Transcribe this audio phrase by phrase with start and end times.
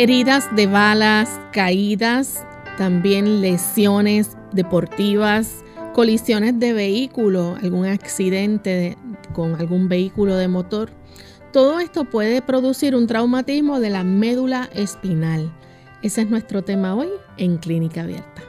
[0.00, 8.96] Heridas de balas, caídas, también lesiones deportivas, colisiones de vehículo, algún accidente
[9.32, 10.92] con algún vehículo de motor.
[11.52, 15.52] Todo esto puede producir un traumatismo de la médula espinal.
[16.00, 18.42] Ese es nuestro tema hoy en Clínica Abierta.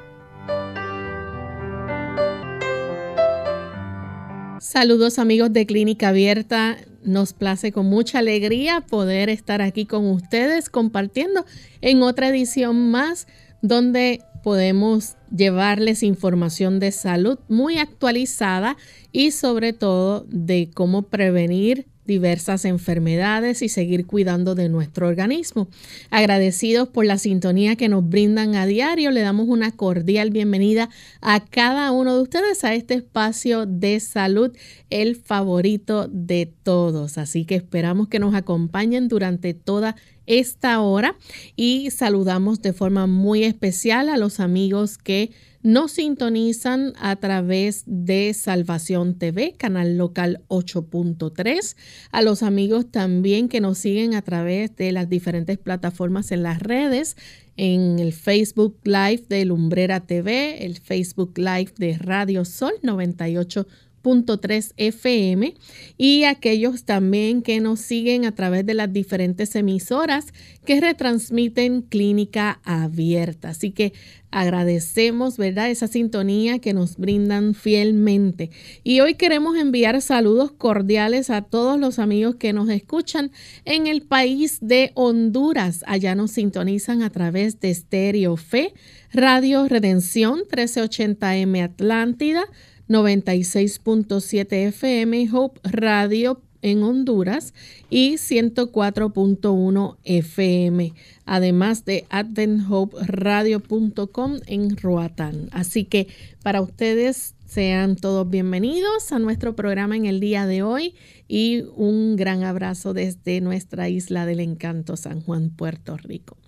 [4.59, 6.77] Saludos amigos de Clínica Abierta.
[7.03, 11.45] Nos place con mucha alegría poder estar aquí con ustedes compartiendo
[11.81, 13.27] en otra edición más
[13.61, 18.77] donde podemos llevarles información de salud muy actualizada
[19.11, 25.69] y sobre todo de cómo prevenir diversas enfermedades y seguir cuidando de nuestro organismo.
[26.09, 30.89] Agradecidos por la sintonía que nos brindan a diario, le damos una cordial bienvenida
[31.21, 34.51] a cada uno de ustedes a este espacio de salud,
[34.89, 37.17] el favorito de todos.
[37.17, 41.15] Así que esperamos que nos acompañen durante toda esta hora
[41.55, 48.33] y saludamos de forma muy especial a los amigos que nos sintonizan a través de
[48.33, 51.75] Salvación TV, canal local 8.3.
[52.11, 56.59] A los amigos también que nos siguen a través de las diferentes plataformas en las
[56.59, 57.17] redes,
[57.57, 63.67] en el Facebook Live de Lumbrera TV, el Facebook Live de Radio Sol 98.
[64.01, 65.55] 3 FM
[65.97, 70.27] y aquellos también que nos siguen a través de las diferentes emisoras
[70.65, 73.49] que retransmiten clínica abierta.
[73.49, 73.93] Así que
[74.31, 75.69] agradecemos, ¿verdad?
[75.69, 78.51] Esa sintonía que nos brindan fielmente.
[78.83, 83.31] Y hoy queremos enviar saludos cordiales a todos los amigos que nos escuchan
[83.65, 85.83] en el país de Honduras.
[85.87, 88.73] Allá nos sintonizan a través de Stereo Fe,
[89.11, 92.43] Radio Redención 1380M Atlántida.
[92.89, 97.53] 96.7 FM Hope Radio en Honduras
[97.89, 100.93] y 104.1 FM,
[101.25, 105.47] además de adventhoperadio.com en Roatán.
[105.51, 106.09] Así que
[106.43, 110.95] para ustedes sean todos bienvenidos a nuestro programa en el día de hoy
[111.27, 116.38] y un gran abrazo desde nuestra isla del encanto San Juan, Puerto Rico.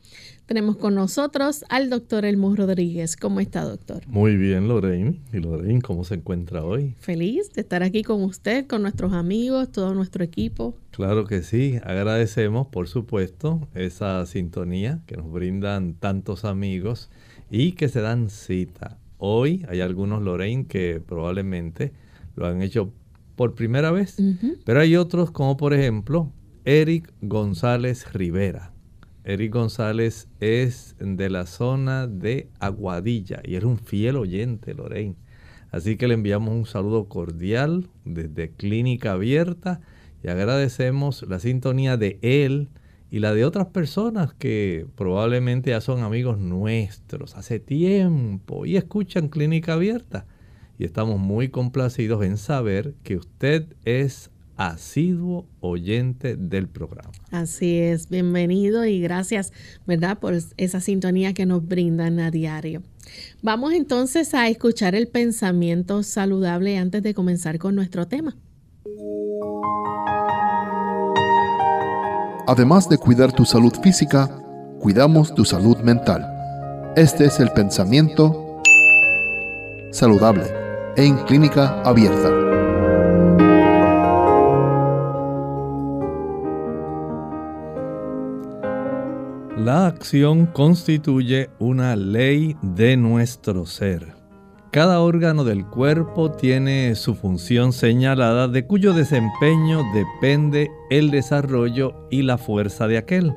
[0.51, 3.15] Tenemos con nosotros al doctor Elmo Rodríguez.
[3.15, 4.05] ¿Cómo está, doctor?
[4.07, 5.21] Muy bien, Lorraine.
[5.31, 6.93] ¿Y Lorraine cómo se encuentra hoy?
[6.99, 10.75] Feliz de estar aquí con usted, con nuestros amigos, todo nuestro equipo.
[10.91, 11.79] Claro que sí.
[11.85, 17.09] Agradecemos, por supuesto, esa sintonía que nos brindan tantos amigos
[17.49, 18.97] y que se dan cita.
[19.19, 21.93] Hoy hay algunos, Lorraine, que probablemente
[22.35, 22.91] lo han hecho
[23.37, 24.17] por primera vez,
[24.65, 26.29] pero hay otros como por ejemplo
[26.65, 28.70] Eric González Rivera
[29.23, 35.15] Eric González es de la zona de Aguadilla y es un fiel oyente, Lorraine.
[35.69, 39.79] Así que le enviamos un saludo cordial desde Clínica Abierta
[40.23, 42.69] y agradecemos la sintonía de él
[43.11, 49.29] y la de otras personas que probablemente ya son amigos nuestros hace tiempo y escuchan
[49.29, 50.25] Clínica Abierta.
[50.79, 57.11] Y estamos muy complacidos en saber que usted es asiduo oyente del programa.
[57.31, 59.53] Así es, bienvenido y gracias,
[59.87, 62.83] ¿verdad?, por esa sintonía que nos brindan a diario.
[63.41, 68.35] Vamos entonces a escuchar el pensamiento saludable antes de comenzar con nuestro tema.
[72.47, 74.27] Además de cuidar tu salud física,
[74.79, 76.27] cuidamos tu salud mental.
[76.95, 78.61] Este es el pensamiento
[79.91, 80.43] saludable
[80.97, 82.60] en clínica abierta.
[89.63, 94.07] La acción constituye una ley de nuestro ser.
[94.71, 102.23] Cada órgano del cuerpo tiene su función señalada de cuyo desempeño depende el desarrollo y
[102.23, 103.35] la fuerza de aquel.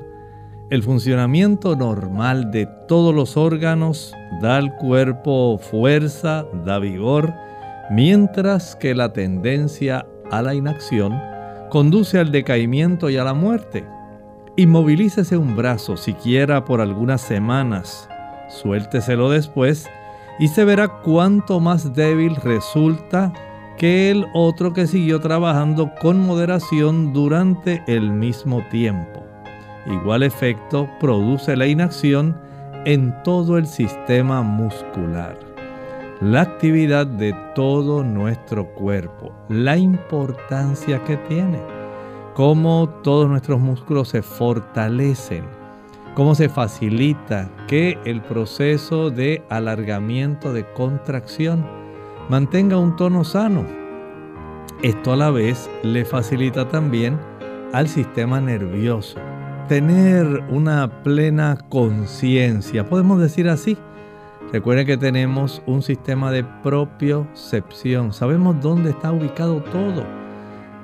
[0.71, 4.11] El funcionamiento normal de todos los órganos
[4.41, 7.35] da al cuerpo fuerza, da vigor,
[7.91, 11.13] mientras que la tendencia a la inacción
[11.69, 13.85] conduce al decaimiento y a la muerte.
[14.57, 18.07] Inmovilícese un brazo siquiera por algunas semanas,
[18.47, 19.89] suélteselo después
[20.39, 23.33] y se verá cuánto más débil resulta
[23.77, 29.25] que el otro que siguió trabajando con moderación durante el mismo tiempo.
[29.87, 32.39] Igual efecto produce la inacción
[32.85, 35.37] en todo el sistema muscular.
[36.21, 41.74] La actividad de todo nuestro cuerpo, la importancia que tiene,
[42.35, 45.45] cómo todos nuestros músculos se fortalecen,
[46.13, 51.65] cómo se facilita que el proceso de alargamiento, de contracción,
[52.29, 53.65] mantenga un tono sano.
[54.83, 57.17] Esto a la vez le facilita también
[57.71, 59.17] al sistema nervioso
[59.67, 63.77] tener una plena conciencia, podemos decir así.
[64.51, 70.24] Recuerden que tenemos un sistema de propiocepción, sabemos dónde está ubicado todo.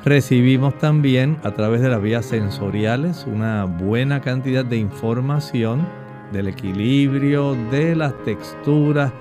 [0.04, 5.88] Recibimos también a través de las vías sensoriales una buena cantidad de información
[6.32, 9.12] del equilibrio, de las texturas,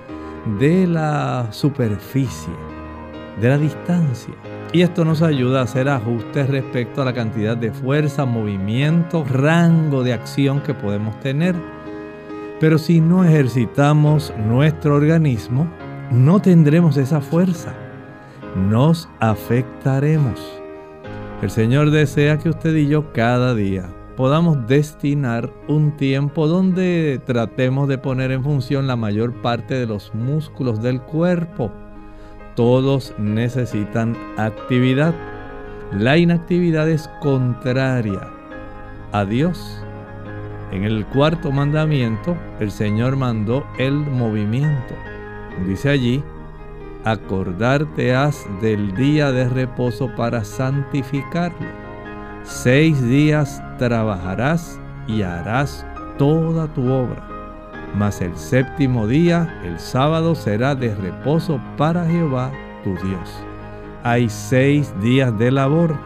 [0.59, 2.55] de la superficie,
[3.43, 4.33] de la distancia.
[4.73, 10.03] Y esto nos ayuda a hacer ajustes respecto a la cantidad de fuerza, movimiento, rango
[10.03, 11.55] de acción que podemos tener.
[12.59, 15.67] Pero si no ejercitamos nuestro organismo,
[16.11, 17.75] no tendremos esa fuerza.
[18.57, 20.60] Nos afectaremos.
[21.43, 27.89] El Señor desea que usted y yo cada día podamos destinar un tiempo donde tratemos
[27.89, 31.73] de poner en función la mayor parte de los músculos del cuerpo
[32.61, 35.15] todos necesitan actividad.
[35.93, 38.29] La inactividad es contraria
[39.13, 39.83] a Dios.
[40.71, 44.95] En el cuarto mandamiento, el Señor mandó el movimiento.
[45.67, 46.23] Dice allí,
[47.05, 51.69] acordarte has del día de reposo para santificarlo.
[52.43, 55.87] Seis días trabajarás y harás
[56.19, 57.31] toda tu obra
[57.95, 62.53] mas el séptimo día, el sábado, será de reposo para Jehová
[62.85, 63.31] tu Dios.
[64.03, 65.97] Hay seis días de labor,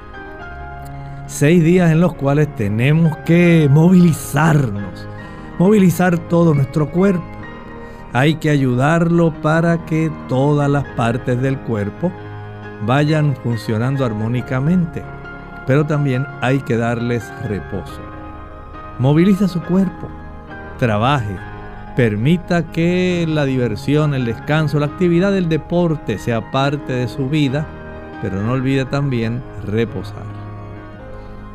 [1.27, 5.07] seis días en los cuales tenemos que movilizarnos,
[5.59, 7.34] movilizar todo nuestro cuerpo.
[8.15, 12.11] Hay que ayudarlo para que todas las partes del cuerpo
[12.87, 15.03] vayan funcionando armónicamente,
[15.67, 18.01] pero también hay que darles reposo.
[18.99, 20.09] Moviliza su cuerpo,
[20.79, 21.37] trabaje,
[21.97, 27.65] Permita que la diversión, el descanso, la actividad del deporte sea parte de su vida,
[28.21, 30.44] pero no olvide también reposar.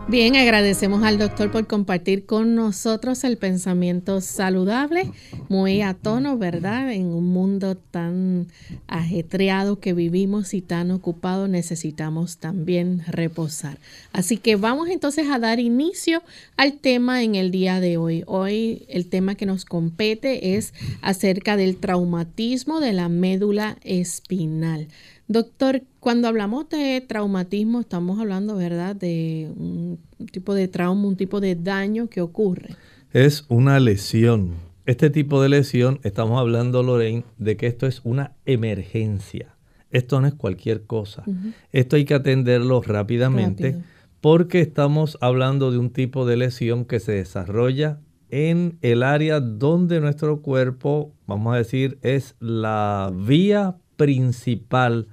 [0.09, 5.11] Bien, agradecemos al doctor por compartir con nosotros el pensamiento saludable,
[5.49, 6.91] muy a tono, ¿verdad?
[6.91, 8.47] En un mundo tan
[8.87, 13.77] ajetreado que vivimos y tan ocupado necesitamos también reposar.
[14.11, 16.23] Así que vamos entonces a dar inicio
[16.57, 18.23] al tema en el día de hoy.
[18.25, 20.73] Hoy el tema que nos compete es
[21.03, 24.87] acerca del traumatismo de la médula espinal.
[25.29, 29.99] Doctor, cuando hablamos de traumatismo, estamos hablando, ¿verdad?, de un
[30.31, 32.75] tipo de trauma, un tipo de daño que ocurre.
[33.13, 34.55] Es una lesión.
[34.87, 39.55] Este tipo de lesión, estamos hablando, Lorraine, de que esto es una emergencia.
[39.91, 41.23] Esto no es cualquier cosa.
[41.71, 43.83] Esto hay que atenderlo rápidamente
[44.21, 47.99] porque estamos hablando de un tipo de lesión que se desarrolla
[48.29, 55.07] en el área donde nuestro cuerpo, vamos a decir, es la vía principal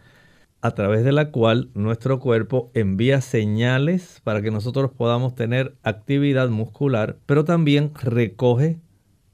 [0.61, 6.49] a través de la cual nuestro cuerpo envía señales para que nosotros podamos tener actividad
[6.49, 8.79] muscular, pero también recoge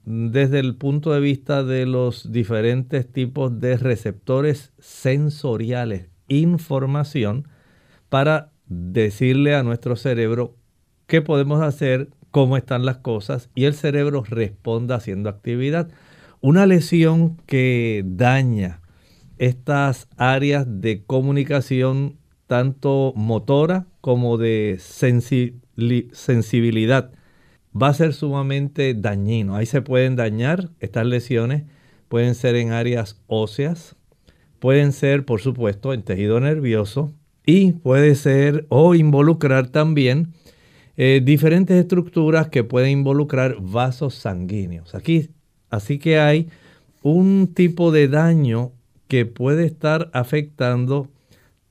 [0.04, 7.48] desde el punto de vista de los diferentes tipos de receptores sensoriales información
[8.08, 10.56] para decirle a nuestro cerebro
[11.06, 15.88] qué podemos hacer, cómo están las cosas y el cerebro responda haciendo actividad.
[16.40, 18.80] Una lesión que daña
[19.38, 24.76] estas áreas de comunicación tanto motora como de
[26.12, 27.12] sensibilidad
[27.80, 29.56] va a ser sumamente dañino.
[29.56, 31.64] Ahí se pueden dañar estas lesiones,
[32.08, 33.96] pueden ser en áreas óseas,
[34.58, 37.14] pueden ser por supuesto en tejido nervioso
[37.46, 40.34] y puede ser o involucrar también
[40.96, 44.94] eh, diferentes estructuras que pueden involucrar vasos sanguíneos.
[44.94, 45.30] Aquí,
[45.70, 46.48] así que hay
[47.02, 48.72] un tipo de daño
[49.12, 51.10] que puede estar afectando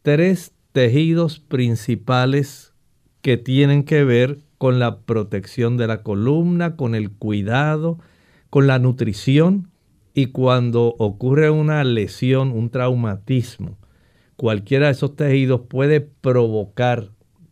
[0.03, 2.71] tres tejidos principales
[3.23, 7.97] que tienen que ver con la protección de la columna, con el cuidado,
[8.51, 9.71] con la nutrición
[10.13, 13.79] y cuando ocurre una lesión, un traumatismo,
[14.35, 17.09] cualquiera de esos tejidos puede provocar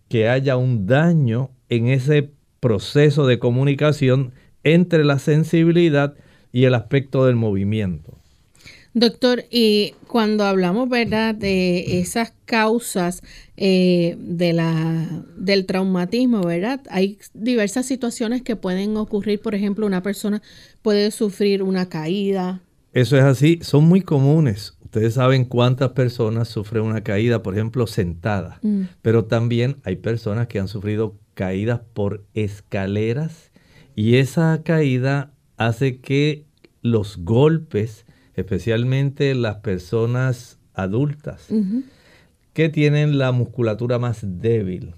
[0.08, 2.30] que haya un daño en ese
[2.60, 6.14] proceso de comunicación entre la sensibilidad
[6.52, 8.19] y el aspecto del movimiento.
[8.94, 13.22] Doctor, y cuando hablamos, ¿verdad?, de esas causas
[13.56, 16.82] eh, de la, del traumatismo, ¿verdad?
[16.90, 19.42] Hay diversas situaciones que pueden ocurrir.
[19.42, 20.42] Por ejemplo, una persona
[20.82, 22.62] puede sufrir una caída.
[22.94, 24.74] Eso es así, son muy comunes.
[24.84, 28.60] Ustedes saben cuántas personas sufren una caída, por ejemplo, sentada.
[28.64, 28.84] Mm.
[29.04, 33.52] Pero también hay personas que han sufrido caídas por escaleras
[33.96, 36.46] y esa caída hace que
[36.82, 38.06] los golpes
[38.40, 41.48] especialmente las personas adultas
[42.54, 44.94] que tienen la musculatura más débil,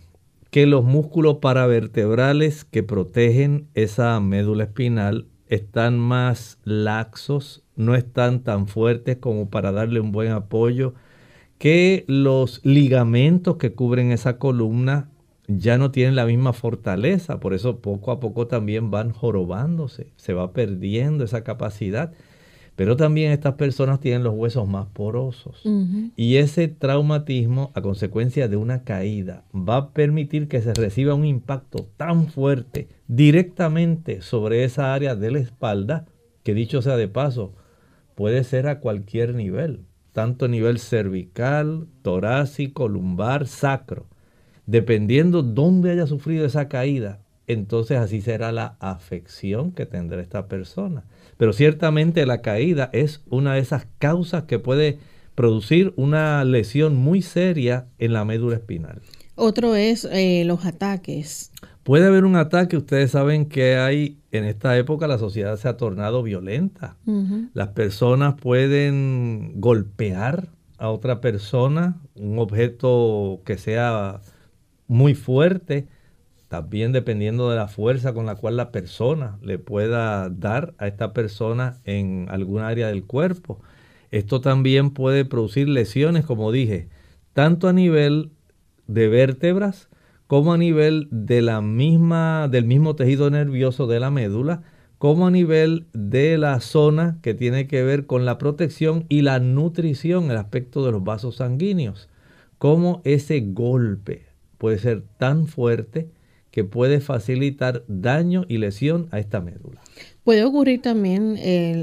[0.49, 8.67] que los músculos paravertebrales que protegen esa médula espinal están más laxos, no están tan
[8.67, 10.93] fuertes como para darle un buen apoyo,
[11.57, 15.09] que los ligamentos que cubren esa columna
[15.47, 20.33] ya no tienen la misma fortaleza, por eso poco a poco también van jorobándose, se
[20.33, 22.13] va perdiendo esa capacidad.
[22.75, 25.61] Pero también estas personas tienen los huesos más porosos.
[26.15, 31.25] Y ese traumatismo a consecuencia de una caída va a permitir que se reciba un
[31.25, 36.05] impacto tan fuerte directamente sobre esa área de la espalda,
[36.43, 37.53] que dicho sea de paso,
[38.15, 44.07] puede ser a cualquier nivel, tanto nivel cervical, torácico, lumbar, sacro.
[44.65, 51.03] Dependiendo dónde haya sufrido esa caída, entonces así será la afección que tendrá esta persona.
[51.41, 54.99] Pero ciertamente la caída es una de esas causas que puede
[55.33, 59.01] producir una lesión muy seria en la médula espinal.
[59.33, 61.51] Otro es eh, los ataques.
[61.81, 65.77] Puede haber un ataque, ustedes saben que hay en esta época la sociedad se ha
[65.77, 66.97] tornado violenta.
[67.55, 74.21] Las personas pueden golpear a otra persona, un objeto que sea
[74.85, 75.87] muy fuerte,
[76.51, 81.13] también dependiendo de la fuerza con la cual la persona le pueda dar a esta
[81.13, 83.61] persona en algún área del cuerpo.
[84.11, 86.89] Esto también puede producir lesiones, como dije,
[87.31, 88.31] tanto a nivel
[88.87, 89.87] de vértebras
[90.27, 94.61] como a nivel de la misma, del mismo tejido nervioso de la médula,
[94.97, 99.39] como a nivel de la zona que tiene que ver con la protección y la
[99.39, 102.09] nutrición, el aspecto de los vasos sanguíneos.
[102.57, 104.25] Como ese golpe
[104.57, 106.11] puede ser tan fuerte
[106.51, 109.81] que puede facilitar daño y lesión a esta médula.
[110.23, 111.37] Puede ocurrir también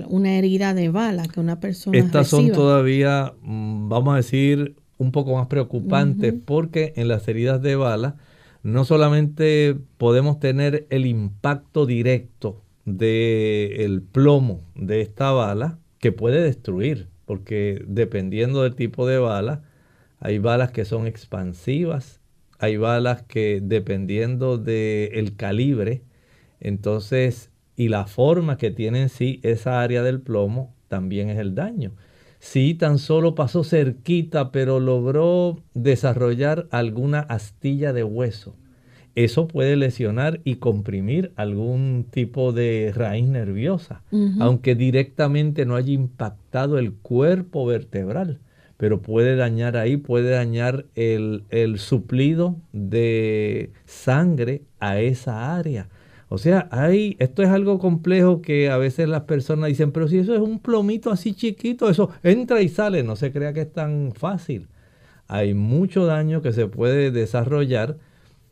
[0.09, 1.99] una herida de bala que una persona.
[1.99, 7.63] Estas son todavía, mm, vamos a decir, un poco más preocupantes porque en las heridas
[7.63, 8.17] de bala
[8.63, 17.09] no solamente podemos tener el impacto directo del plomo de esta bala que puede destruir,
[17.25, 19.63] porque dependiendo del tipo de bala,
[20.21, 22.18] hay balas que son expansivas
[22.59, 26.03] hay balas que dependiendo del calibre,
[26.61, 31.55] entonces, y la forma que tiene en sí esa área del plomo, también es el
[31.55, 31.93] daño.
[32.41, 38.57] Si tan solo pasó cerquita, pero logró desarrollar alguna astilla de hueso,
[39.15, 44.03] eso puede lesionar y comprimir algún tipo de raíz nerviosa,
[44.38, 48.38] aunque directamente no haya impactado el cuerpo vertebral
[48.79, 51.43] pero puede dañar ahí, puede dañar el,
[51.79, 55.89] suplido de sangre a esa área.
[56.29, 60.19] O sea, hay, esto es algo complejo que a veces las personas dicen, pero si
[60.19, 63.73] eso es un plomito así chiquito, eso entra y sale, no se crea que es
[63.73, 64.69] tan fácil.
[65.27, 67.97] Hay mucho daño que se puede desarrollar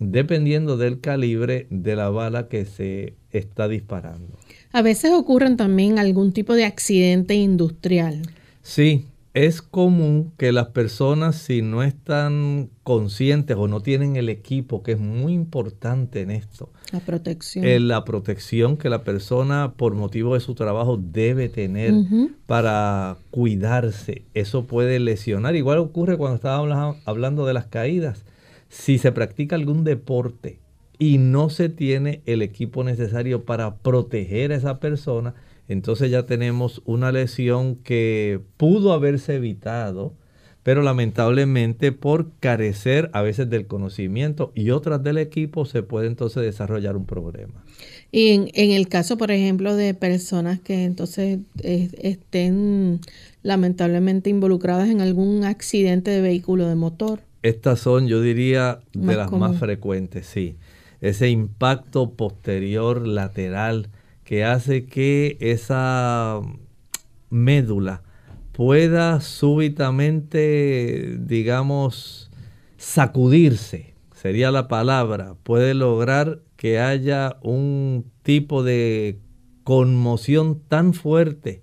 [0.01, 4.37] dependiendo del calibre de la bala que se está disparando.
[4.73, 8.23] A veces ocurren también algún tipo de accidente industrial.
[8.63, 14.83] Sí, es común que las personas si no están conscientes o no tienen el equipo,
[14.83, 16.73] que es muy importante en esto.
[16.91, 17.67] La protección.
[17.67, 21.93] Eh, la protección que la persona por motivo de su trabajo debe tener
[22.47, 24.25] para cuidarse.
[24.33, 25.55] Eso puede lesionar.
[25.55, 28.25] Igual ocurre cuando estábamos hablando de las caídas.
[28.71, 30.61] Si se practica algún deporte
[30.99, 35.35] y no se tiene el equipo necesario para proteger a esa persona,
[35.69, 40.15] entonces ya tenemos una lesión que pudo haberse evitado,
[40.63, 46.43] pero lamentablemente por carecer a veces del conocimiento y otras del equipo se puede entonces
[46.43, 47.65] desarrollar un problema.
[48.13, 53.01] Y en, el caso, por ejemplo, de personas que entonces estén
[53.43, 57.21] lamentablemente involucradas en algún accidente de vehículo de motor.
[57.43, 60.57] Estas son, yo diría, de las más frecuentes, sí.
[61.01, 63.89] Ese impacto posterior lateral
[64.27, 66.41] que hace que esa
[67.31, 68.03] médula
[68.51, 72.29] pueda súbitamente, digamos,
[72.77, 79.21] sacudirse, sería la palabra, puede lograr que haya un tipo de
[79.63, 81.63] conmoción tan fuerte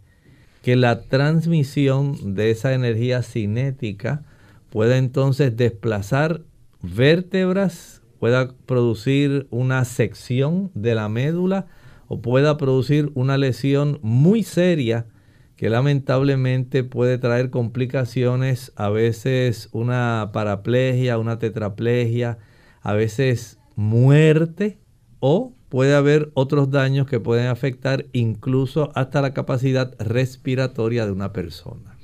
[0.61, 4.23] que la transmisión de esa energía cinética
[4.69, 6.43] pueda entonces desplazar
[6.81, 11.67] vértebras, pueda producir una sección de la médula
[12.07, 15.07] o pueda producir una lesión muy seria
[15.55, 22.37] que lamentablemente puede traer complicaciones, a veces una paraplegia, una tetraplegia,
[22.81, 24.79] a veces muerte
[25.19, 31.33] o puede haber otros daños que pueden afectar incluso hasta la capacidad respiratoria de una
[31.33, 31.97] persona.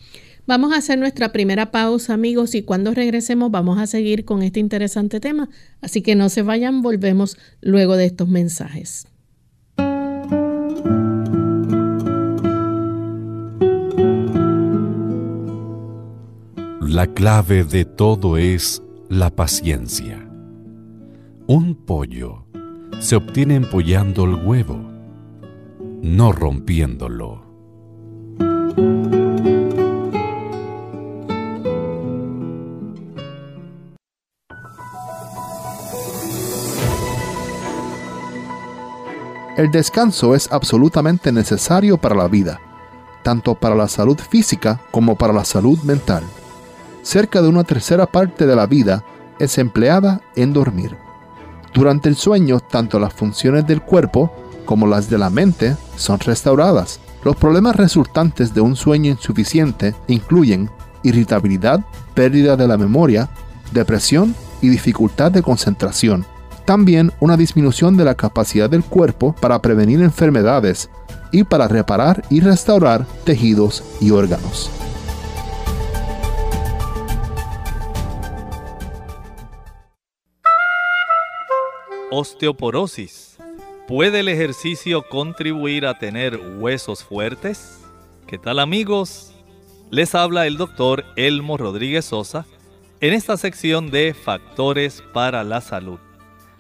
[0.47, 4.59] Vamos a hacer nuestra primera pausa amigos y cuando regresemos vamos a seguir con este
[4.59, 5.49] interesante tema,
[5.81, 9.05] así que no se vayan, volvemos luego de estos mensajes.
[16.91, 20.27] La clave de todo es la paciencia.
[21.45, 22.47] Un pollo
[22.99, 24.89] se obtiene empollando el huevo,
[26.01, 27.43] no rompiéndolo.
[39.57, 42.59] El descanso es absolutamente necesario para la vida,
[43.21, 46.23] tanto para la salud física como para la salud mental.
[47.01, 49.03] Cerca de una tercera parte de la vida
[49.39, 50.95] es empleada en dormir.
[51.73, 54.31] Durante el sueño, tanto las funciones del cuerpo
[54.65, 56.99] como las de la mente son restauradas.
[57.23, 60.69] Los problemas resultantes de un sueño insuficiente incluyen
[61.03, 63.29] irritabilidad, pérdida de la memoria,
[63.71, 66.25] depresión y dificultad de concentración.
[66.65, 70.89] También una disminución de la capacidad del cuerpo para prevenir enfermedades
[71.31, 74.69] y para reparar y restaurar tejidos y órganos.
[82.11, 83.37] Osteoporosis.
[83.87, 87.81] ¿Puede el ejercicio contribuir a tener huesos fuertes?
[88.25, 89.35] ¿Qué tal amigos?
[89.91, 92.47] Les habla el doctor Elmo Rodríguez Sosa
[92.99, 95.99] en esta sección de Factores para la Salud.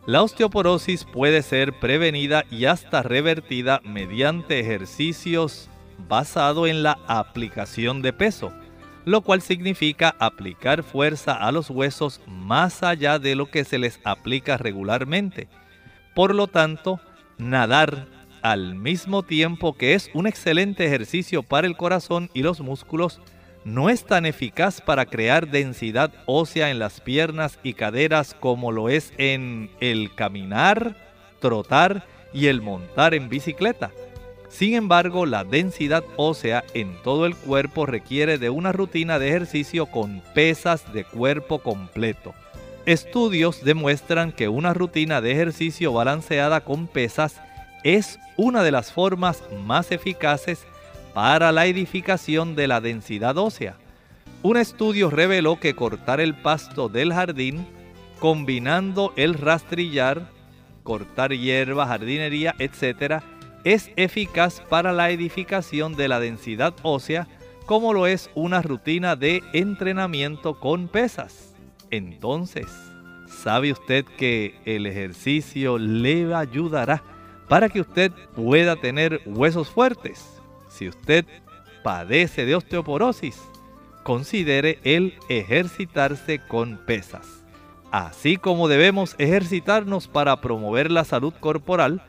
[0.05, 5.67] La osteoporosis puede ser prevenida y hasta revertida mediante ejercicios
[6.07, 8.53] basado en la aplicación de peso
[9.05, 13.99] lo cual significa aplicar fuerza a los huesos más allá de lo que se les
[14.03, 15.47] aplica regularmente.
[16.15, 16.99] Por lo tanto,
[17.37, 18.07] nadar
[18.41, 23.21] al mismo tiempo que es un excelente ejercicio para el corazón y los músculos,
[23.65, 28.89] no es tan eficaz para crear densidad ósea en las piernas y caderas como lo
[28.89, 30.95] es en el caminar,
[31.39, 33.91] trotar y el montar en bicicleta.
[34.49, 39.85] Sin embargo, la densidad ósea en todo el cuerpo requiere de una rutina de ejercicio
[39.85, 42.33] con pesas de cuerpo completo.
[42.85, 47.39] Estudios demuestran que una rutina de ejercicio balanceada con pesas
[47.83, 50.65] es una de las formas más eficaces
[51.13, 53.75] para la edificación de la densidad ósea.
[54.41, 57.67] Un estudio reveló que cortar el pasto del jardín,
[58.19, 60.23] combinando el rastrillar,
[60.83, 63.21] cortar hierba, jardinería, etc.,
[63.63, 67.27] es eficaz para la edificación de la densidad ósea
[67.65, 71.53] como lo es una rutina de entrenamiento con pesas.
[71.91, 72.65] Entonces,
[73.27, 77.03] ¿sabe usted que el ejercicio le ayudará
[77.47, 80.41] para que usted pueda tener huesos fuertes?
[80.67, 81.25] Si usted
[81.83, 83.39] padece de osteoporosis,
[84.03, 87.43] considere el ejercitarse con pesas.
[87.91, 92.01] Así como debemos ejercitarnos para promover la salud corporal,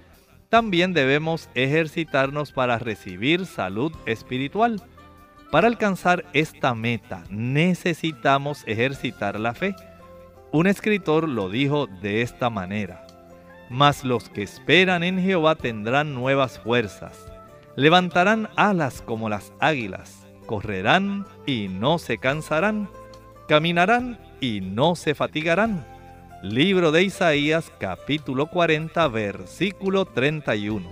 [0.51, 4.83] también debemos ejercitarnos para recibir salud espiritual.
[5.53, 9.75] Para alcanzar esta meta necesitamos ejercitar la fe.
[10.53, 13.07] Un escritor lo dijo de esta manera.
[13.71, 17.27] Mas los que esperan en Jehová tendrán nuevas fuerzas.
[17.77, 20.27] Levantarán alas como las águilas.
[20.47, 22.89] Correrán y no se cansarán.
[23.47, 25.87] Caminarán y no se fatigarán
[26.43, 30.91] Libro de Isaías capítulo 40 versículo 31.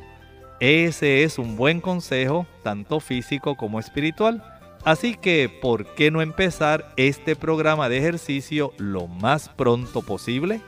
[0.61, 4.45] Ese es un buen consejo, tanto físico como espiritual.
[4.85, 10.61] Así que, ¿por qué no empezar este programa de ejercicio lo más pronto posible?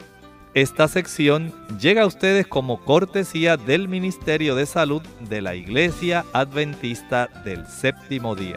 [0.54, 7.28] Esta sección llega a ustedes como cortesía del Ministerio de Salud de la Iglesia Adventista
[7.44, 8.56] del Séptimo Día.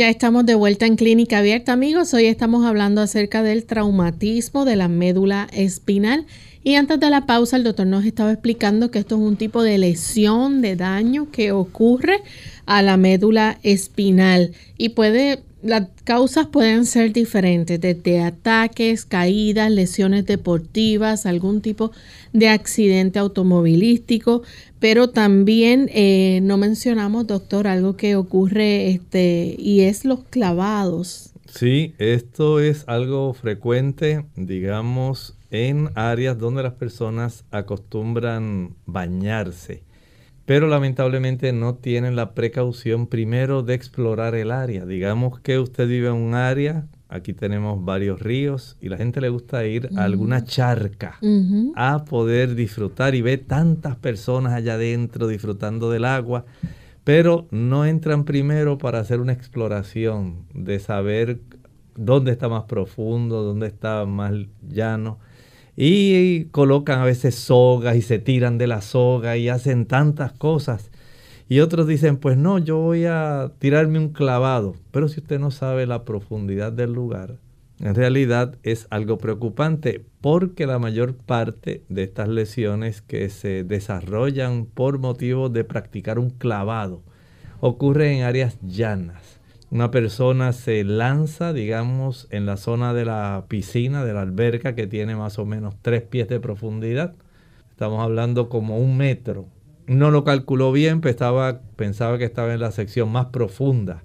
[0.00, 2.14] Ya estamos de vuelta en Clínica Abierta, amigos.
[2.14, 6.24] Hoy estamos hablando acerca del traumatismo de la médula espinal.
[6.64, 9.62] Y antes de la pausa, el doctor nos estaba explicando que esto es un tipo
[9.62, 12.22] de lesión, de daño que ocurre
[12.64, 20.26] a la médula espinal y puede las causas pueden ser diferentes, desde ataques, caídas, lesiones
[20.26, 21.92] deportivas, algún tipo
[22.32, 24.42] de accidente automovilístico,
[24.78, 31.32] pero también eh, no mencionamos, doctor, algo que ocurre este, y es los clavados.
[31.46, 39.82] Sí, esto es algo frecuente, digamos, en áreas donde las personas acostumbran bañarse
[40.50, 44.84] pero lamentablemente no tienen la precaución primero de explorar el área.
[44.84, 49.28] Digamos que usted vive en un área, aquí tenemos varios ríos y la gente le
[49.28, 51.20] gusta ir a alguna charca
[51.76, 56.46] a poder disfrutar y ve tantas personas allá adentro disfrutando del agua,
[57.04, 61.38] pero no entran primero para hacer una exploración de saber
[61.94, 64.32] dónde está más profundo, dónde está más
[64.68, 65.20] llano
[65.82, 70.90] y colocan a veces sogas y se tiran de la soga y hacen tantas cosas.
[71.48, 74.76] Y otros dicen, pues no, yo voy a tirarme un clavado.
[74.90, 77.38] Pero si usted no sabe la profundidad del lugar,
[77.78, 84.66] en realidad es algo preocupante porque la mayor parte de estas lesiones que se desarrollan
[84.66, 87.00] por motivo de practicar un clavado
[87.60, 89.39] ocurre en áreas llanas
[89.70, 94.88] una persona se lanza, digamos, en la zona de la piscina, de la alberca, que
[94.88, 97.14] tiene más o menos tres pies de profundidad.
[97.70, 99.46] Estamos hablando como un metro.
[99.86, 104.02] No lo calculó bien, pensaba, pensaba que estaba en la sección más profunda.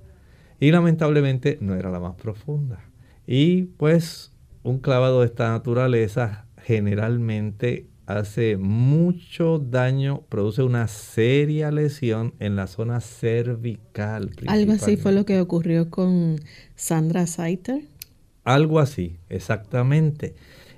[0.60, 2.80] Y lamentablemente no era la más profunda.
[3.25, 12.34] Y pues un clavado de esta naturaleza generalmente hace mucho daño, produce una seria lesión
[12.39, 14.32] en la zona cervical.
[14.48, 16.39] Algo así fue lo que ocurrió con
[16.76, 17.84] Sandra Saiter.
[18.44, 20.36] Algo así, exactamente.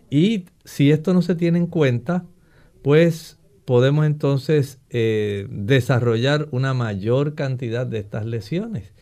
[0.10, 2.26] Y si esto no se tiene en cuenta,
[2.82, 8.94] pues podemos entonces eh, desarrollar una mayor cantidad de estas lesiones.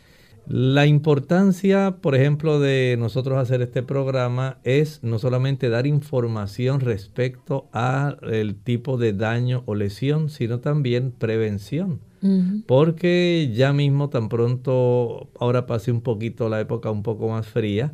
[0.48, 7.68] La importancia, por ejemplo, de nosotros hacer este programa es no solamente dar información respecto
[7.72, 12.00] al tipo de daño o lesión, sino también prevención.
[12.66, 17.94] Porque ya mismo, tan pronto, ahora pase un poquito la época un poco más fría,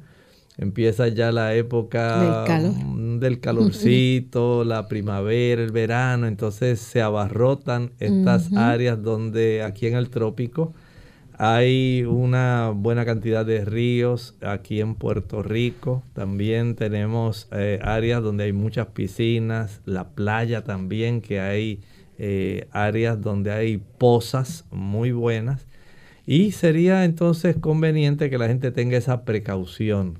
[0.57, 2.45] empieza ya la época
[3.19, 10.09] del, calorcito, la primavera, el verano, entonces se abarrotan estas áreas donde aquí en el
[10.09, 10.73] trópico
[11.43, 16.03] hay una buena cantidad de ríos aquí en Puerto Rico.
[16.13, 21.81] También tenemos eh, áreas donde hay muchas piscinas, la playa también, que hay
[22.19, 25.65] eh, áreas donde hay pozas muy buenas.
[26.27, 30.19] Y sería entonces conveniente que la gente tenga esa precaución,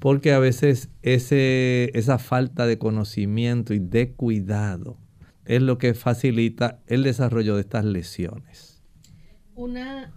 [0.00, 4.96] porque a veces ese, esa falta de conocimiento y de cuidado
[5.44, 8.82] es lo que facilita el desarrollo de estas lesiones.
[9.54, 10.12] Una,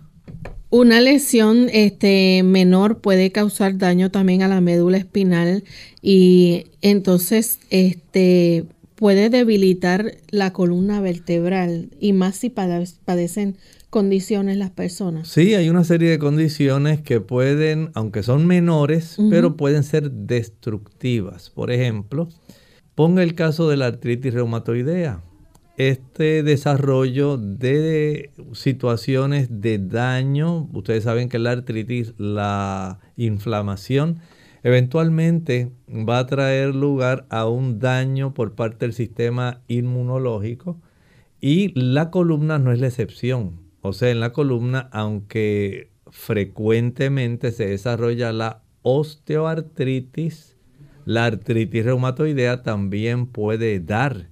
[0.71, 5.63] una lesión este, menor puede causar daño también a la médula espinal
[6.01, 13.57] y entonces este, puede debilitar la columna vertebral y más si padecen
[13.89, 15.27] condiciones las personas.
[15.27, 21.49] Sí, hay una serie de condiciones que pueden, aunque son menores, pero pueden ser destructivas.
[21.49, 22.29] Por ejemplo,
[22.95, 25.21] ponga el caso de la artritis reumatoidea
[25.89, 30.69] este desarrollo de situaciones de daño.
[30.73, 34.19] Ustedes saben que la artritis, la inflamación,
[34.61, 40.79] eventualmente va a traer lugar a un daño por parte del sistema inmunológico
[41.39, 43.61] y la columna no es la excepción.
[43.81, 50.57] O sea, en la columna, aunque frecuentemente se desarrolla la osteoartritis,
[51.05, 54.30] la artritis reumatoidea también puede dar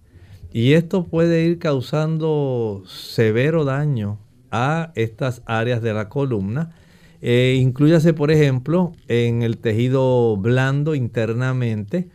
[0.51, 4.19] y esto puede ir causando severo daño
[4.51, 6.75] a estas áreas de la columna.
[7.21, 12.09] Eh, incluyase, por ejemplo, en el tejido blando internamente.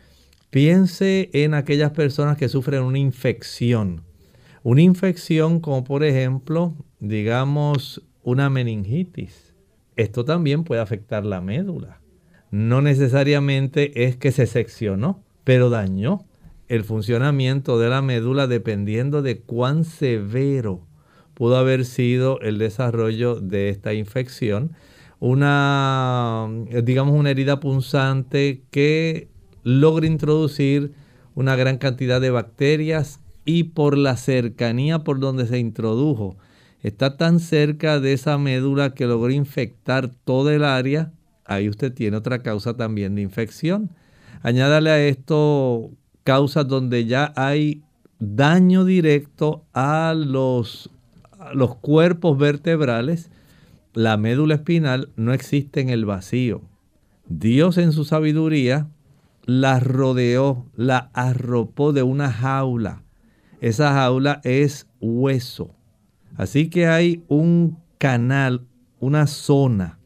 [0.51, 4.03] Piense en aquellas personas que sufren una infección.
[4.62, 9.53] Una infección como por ejemplo, digamos, una meningitis.
[9.97, 12.01] Esto también puede afectar la médula.
[12.51, 16.25] No necesariamente es que se seccionó, pero dañó
[16.68, 20.87] el funcionamiento de la médula dependiendo de cuán severo
[21.35, 24.72] pudo haber sido el desarrollo de esta infección.
[25.20, 26.48] Una,
[26.83, 29.29] digamos, una herida punzante que
[29.62, 30.92] logra introducir
[31.35, 36.37] una gran cantidad de bacterias y por la cercanía por donde se introdujo,
[36.83, 41.12] está tan cerca de esa médula que logró infectar toda el área,
[41.44, 43.90] ahí usted tiene otra causa también de infección.
[44.42, 45.90] Añádale a esto
[46.25, 47.83] causas donde ya hay
[48.19, 50.91] daño directo a los,
[51.53, 53.31] los cuerpos vertebrales,
[53.93, 56.63] la médula espinal no existe en el vacío.
[57.29, 58.89] Dios en su sabiduría
[59.45, 63.03] la rodeó, la arropó de una jaula.
[63.61, 65.75] Esa jaula es hueso.
[66.37, 68.63] Así que hay un canal,
[68.99, 69.99] una zona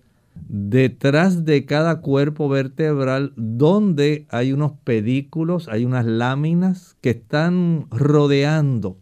[0.49, 8.97] detrás de cada cuerpo vertebral donde hay unos pedículos, hay unas láminas que están rodeando,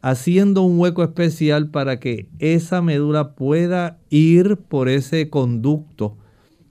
[0.00, 6.16] haciendo un hueco especial para que esa médula pueda ir por ese conducto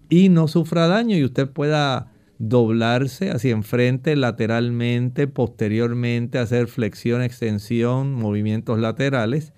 [0.10, 8.14] y no sufra daño y usted pueda doblarse hacia enfrente, lateralmente, posteriormente, hacer flexión, extensión,
[8.14, 9.54] movimientos laterales.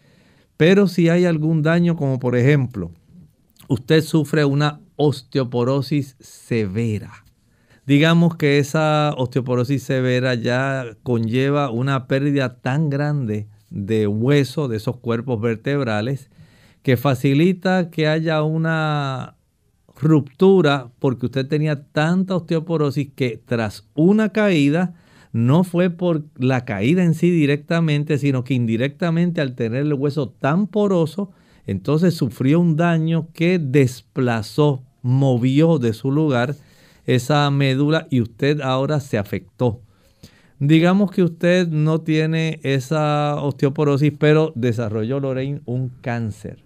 [0.57, 2.91] Pero si hay algún daño, como por ejemplo
[3.69, 7.23] usted sufre una osteoporosis severa.
[7.85, 14.97] Digamos que esa osteoporosis severa ya conlleva una pérdida tan grande de hueso de esos
[14.97, 16.29] cuerpos vertebrales
[16.83, 19.37] que facilita que haya una
[19.95, 24.95] ruptura porque usted tenía tanta osteoporosis que tras una caída
[25.31, 30.29] no fue por la caída en sí directamente, sino que indirectamente al tener el hueso
[30.29, 31.31] tan poroso,
[31.69, 36.55] entonces sufrió un daño que desplazó, movió de su lugar
[37.05, 39.81] esa médula y usted ahora se afectó.
[40.57, 46.63] Digamos que usted no tiene esa osteoporosis, pero desarrolló, Lorraine, un cáncer.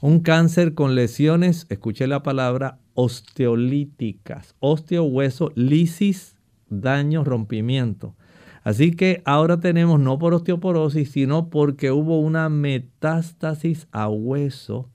[0.00, 4.54] Un cáncer con lesiones, escuché la palabra, osteolíticas.
[4.60, 6.36] Osteo, hueso, lisis,
[6.70, 8.14] daño, rompimiento.
[8.62, 14.88] Así que ahora tenemos no por osteoporosis, sino porque hubo una metástasis a hueso,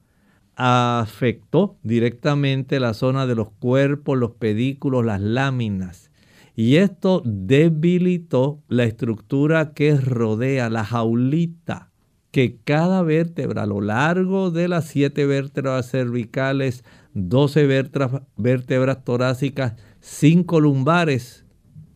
[0.55, 6.11] afectó directamente la zona de los cuerpos, los pedículos, las láminas.
[6.55, 11.91] Y esto debilitó la estructura que rodea la jaulita,
[12.29, 19.73] que cada vértebra a lo largo de las siete vértebras cervicales, 12 vértebras, vértebras torácicas,
[19.99, 21.42] cinco lumbares,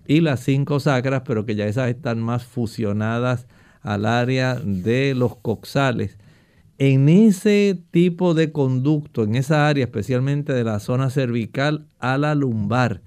[0.07, 3.45] y las cinco sacras, pero que ya esas están más fusionadas
[3.81, 6.17] al área de los coxales.
[6.77, 12.35] En ese tipo de conducto, en esa área, especialmente de la zona cervical a la
[12.35, 13.01] lumbar,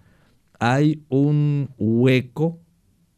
[0.59, 2.59] hay un hueco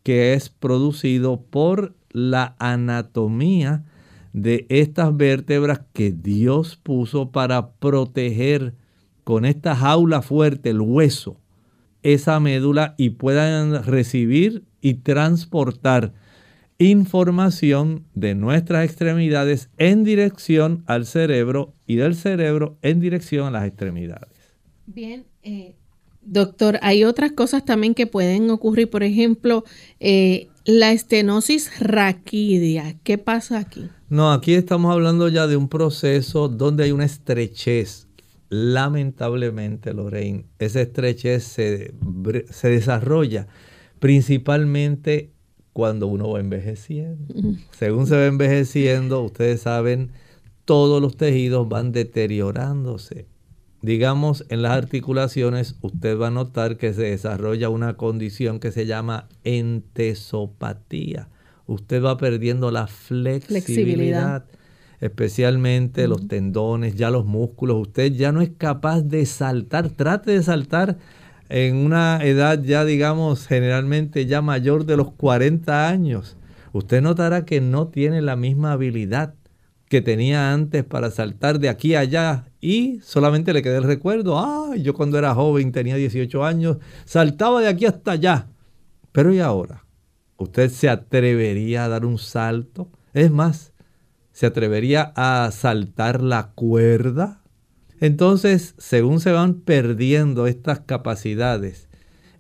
[0.05, 3.85] que es producido por la anatomía
[4.33, 8.75] de estas vértebras que Dios puso para proteger
[9.25, 11.42] con esta jaula fuerte el hueso
[12.03, 16.12] esa médula y puedan recibir y transportar
[16.79, 23.67] información de nuestras extremidades en dirección al cerebro y del cerebro en dirección a las
[23.67, 24.31] extremidades.
[24.87, 25.77] Bien, eh,
[26.23, 29.65] doctor, hay otras cosas también que pueden ocurrir, por ejemplo,
[30.01, 32.97] eh, la estenosis raquídea.
[33.03, 33.88] ¿Qué pasa aquí?
[34.09, 38.09] No, aquí estamos hablando ya de un proceso donde hay una estrechez
[38.53, 41.95] lamentablemente, Lorraine, esa estrechez se,
[42.51, 43.47] se desarrolla
[43.99, 45.31] principalmente
[45.73, 47.35] cuando uno va envejeciendo.
[47.71, 50.11] Según se va envejeciendo, ustedes saben,
[50.67, 53.27] todos los tejidos van deteriorándose.
[53.81, 58.85] Digamos, en las articulaciones, usted va a notar que se desarrolla una condición que se
[58.85, 61.31] llama entesopatía.
[61.67, 64.45] Usted va perdiendo la flexibilidad
[65.03, 67.88] especialmente los tendones, ya los músculos.
[67.88, 69.91] Usted ya no es capaz de saltar.
[69.91, 70.97] Trate de saltar
[71.49, 76.37] en una edad ya, digamos, generalmente ya mayor de los 40 años.
[76.73, 79.35] Usted notará que no tiene la misma habilidad
[79.88, 84.38] que tenía antes para saltar de aquí a allá y solamente le queda el recuerdo,
[84.38, 88.47] ah, yo cuando era joven, tenía 18 años, saltaba de aquí hasta allá.
[89.11, 89.85] Pero ¿y ahora?
[90.37, 92.88] ¿Usted se atrevería a dar un salto?
[93.12, 93.72] Es más,
[94.33, 97.42] ¿Se atrevería a saltar la cuerda?
[98.01, 101.88] Entonces, según se van perdiendo estas capacidades,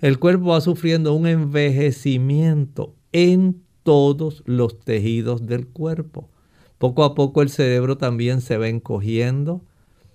[0.00, 6.30] el cuerpo va sufriendo un envejecimiento en todos los tejidos del cuerpo.
[6.78, 9.62] Poco a poco el cerebro también se va encogiendo.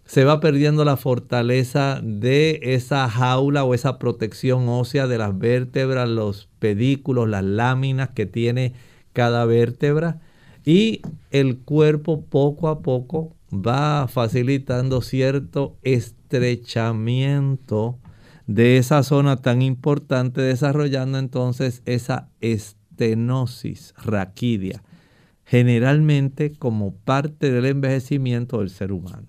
[0.04, 6.08] se va perdiendo la fortaleza de esa jaula o esa protección ósea de las vértebras,
[6.08, 8.74] los pedículos, las láminas que tiene
[9.12, 10.22] cada vértebra
[10.68, 11.02] y
[11.32, 17.98] el cuerpo poco a poco va facilitando cierto estrechamiento
[18.48, 24.84] de esa zona tan importante, desarrollando entonces esa estenosis raquídea,
[25.46, 29.28] generalmente como parte del envejecimiento del ser humano.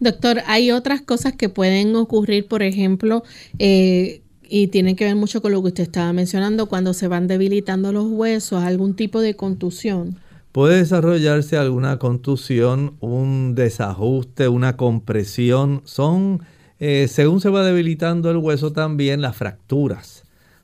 [0.00, 3.22] Doctor, hay otras cosas que pueden ocurrir, por ejemplo,
[3.60, 7.28] eh, y tienen que ver mucho con lo que usted estaba mencionando, cuando se van
[7.28, 10.18] debilitando los huesos, algún tipo de contusión.
[10.52, 15.82] Puede desarrollarse alguna contusión, un desajuste, una compresión.
[15.84, 16.42] Son,
[16.78, 20.22] eh, según se va debilitando el hueso, también las fracturas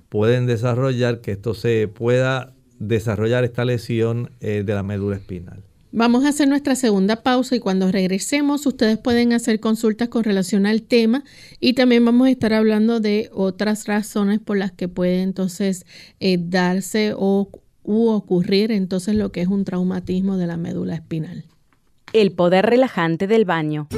[0.08, 5.62] pueden desarrollar que esto se pueda desarrollar esta lesión eh, de la médula espinal.
[5.90, 10.66] Vamos a hacer nuestra segunda pausa y cuando regresemos ustedes pueden hacer consultas con relación
[10.66, 11.24] al tema
[11.60, 15.86] y también vamos a estar hablando de otras razones por las que puede entonces
[16.20, 17.50] eh, darse o
[17.88, 21.44] u ocurrir entonces lo que es un traumatismo de la médula espinal.
[22.12, 23.88] El poder relajante del baño.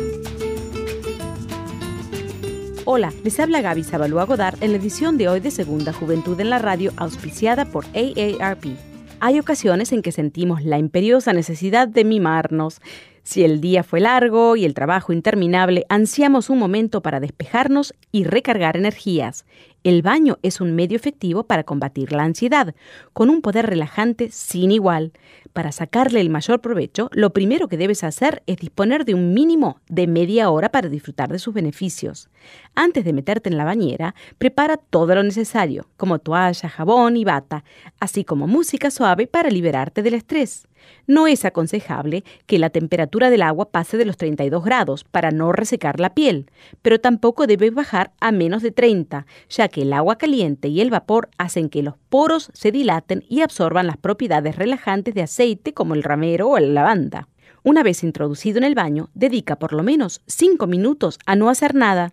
[2.85, 6.50] Hola, les habla Gaby Zabalúa Godard en la edición de hoy de Segunda Juventud en
[6.50, 8.76] la Radio auspiciada por AARP.
[9.18, 12.81] Hay ocasiones en que sentimos la imperiosa necesidad de mimarnos.
[13.22, 18.24] Si el día fue largo y el trabajo interminable, ansiamos un momento para despejarnos y
[18.24, 19.44] recargar energías.
[19.85, 22.74] El baño es un medio efectivo para combatir la ansiedad,
[23.12, 25.12] con un poder relajante sin igual.
[25.61, 29.79] Para sacarle el mayor provecho, lo primero que debes hacer es disponer de un mínimo
[29.90, 32.31] de media hora para disfrutar de sus beneficios.
[32.75, 37.62] Antes de meterte en la bañera, prepara todo lo necesario, como toalla, jabón y bata,
[37.99, 40.66] así como música suave para liberarte del estrés.
[41.07, 45.53] No es aconsejable que la temperatura del agua pase de los 32 grados para no
[45.53, 50.16] resecar la piel, pero tampoco debe bajar a menos de 30, ya que el agua
[50.16, 55.14] caliente y el vapor hacen que los poros se dilaten y absorban las propiedades relajantes
[55.14, 57.29] de aceite como el ramero o la lavanda.
[57.62, 61.75] Una vez introducido en el baño, dedica por lo menos 5 minutos a no hacer
[61.75, 62.12] nada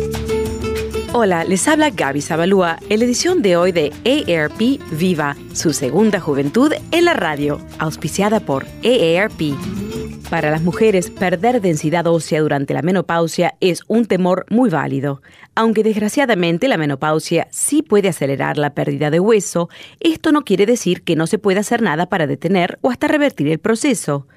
[1.13, 6.21] Hola, les habla Gaby Zabalúa en la edición de hoy de AARP Viva, su segunda
[6.21, 9.57] juventud en la radio, auspiciada por AARP.
[10.29, 15.21] Para las mujeres, perder densidad ósea durante la menopausia es un temor muy válido.
[15.53, 19.67] Aunque desgraciadamente la menopausia sí puede acelerar la pérdida de hueso,
[19.99, 23.49] esto no quiere decir que no se pueda hacer nada para detener o hasta revertir
[23.49, 24.27] el proceso.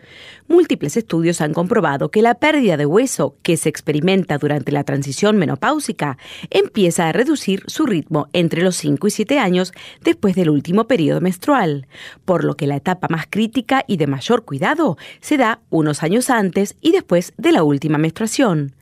[0.47, 5.39] Múltiples estudios han comprobado que la pérdida de hueso que se experimenta durante la transición
[5.39, 6.19] menopáusica
[6.51, 11.23] empieza a reducir su ritmo entre los 5 y 7 años después del último periodo
[11.23, 11.87] menstrual,
[12.27, 16.29] por lo que la etapa más crítica y de mayor cuidado se da unos años
[16.29, 18.75] antes y después de la última menstruación.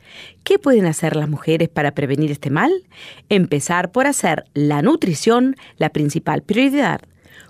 [0.43, 2.73] ¿Qué pueden hacer las mujeres para prevenir este mal?
[3.29, 7.03] Empezar por hacer la nutrición la principal prioridad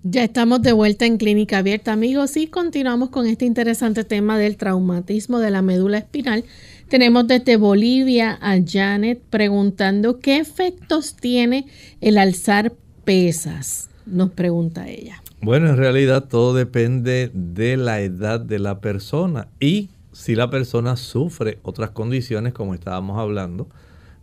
[0.04, 4.58] Ya estamos de vuelta en Clínica Abierta, amigos, y continuamos con este interesante tema del
[4.58, 6.44] traumatismo de la médula espinal.
[6.90, 11.68] Tenemos desde Bolivia a Janet preguntando qué efectos tiene
[12.02, 12.74] el alzar
[13.06, 15.22] pesas, nos pregunta ella.
[15.40, 20.96] Bueno, en realidad todo depende de la edad de la persona y si la persona
[20.96, 23.70] sufre otras condiciones como estábamos hablando.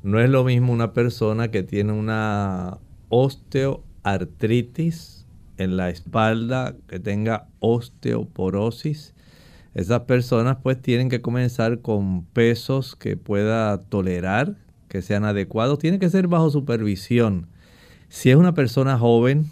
[0.03, 2.79] No es lo mismo una persona que tiene una
[3.11, 5.18] osteoartritis
[5.59, 9.15] en la espalda, que tenga osteoporosis,
[9.75, 14.57] esas personas pues tienen que comenzar con pesos que pueda tolerar,
[14.89, 15.79] que sean adecuados.
[15.79, 17.47] Tiene que ser bajo supervisión.
[18.09, 19.47] Si es una persona joven,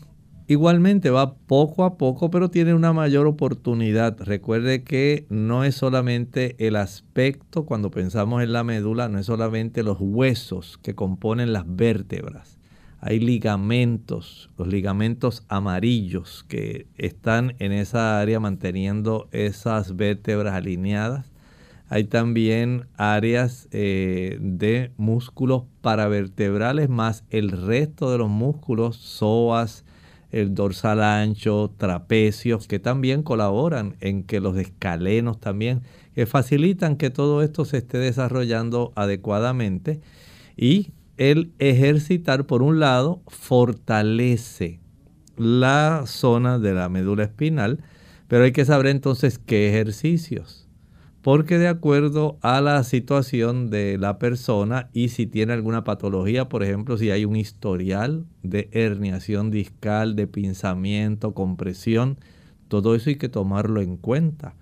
[0.49, 4.17] igualmente va poco a poco, pero tiene una mayor oportunidad.
[4.21, 9.83] Recuerde que no es solamente el aspecto, cuando pensamos en la médula, no es solamente
[9.83, 12.56] los huesos que componen las vértebras
[13.01, 21.30] hay ligamentos, los ligamentos amarillos que están en esa área manteniendo esas vértebras alineadas.
[21.88, 29.84] Hay también áreas eh, de músculos paravertebrales más el resto de los músculos, psoas,
[30.32, 35.82] el dorsal ancho, trapecios, que también colaboran en que los escalenos también,
[36.14, 40.01] que facilitan que todo esto se esté desarrollando adecuadamente.
[40.57, 44.81] Y el ejercitar, por un lado, fortalece
[45.37, 47.81] la zona de la médula espinal,
[48.29, 50.69] pero hay que saber entonces qué ejercicios.
[51.23, 56.62] Porque de acuerdo a la situación de la persona y si tiene alguna patología, por
[56.62, 62.19] ejemplo, si hay un historial de herniación discal, de pinzamiento, compresión,
[62.69, 64.55] todo eso hay que tomarlo en cuenta.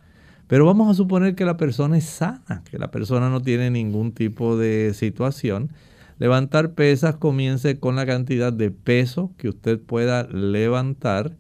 [0.47, 4.13] Pero vamos a suponer que la persona es sana, que la persona no tiene ningún
[4.13, 5.71] tipo de situación
[6.19, 11.37] Levantar pesas comience con la cantidad de peso que usted pueda levantar.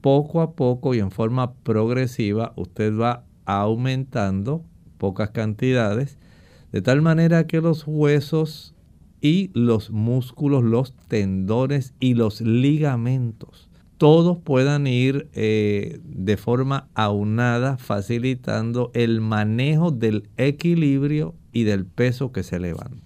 [0.00, 4.64] Poco a poco y en forma progresiva usted va aumentando
[4.98, 6.18] pocas cantidades
[6.72, 8.74] de tal manera que los huesos
[9.20, 17.78] y los músculos, los tendones y los ligamentos, todos puedan ir eh, de forma aunada,
[17.78, 23.05] facilitando el manejo del equilibrio y del peso que se levanta.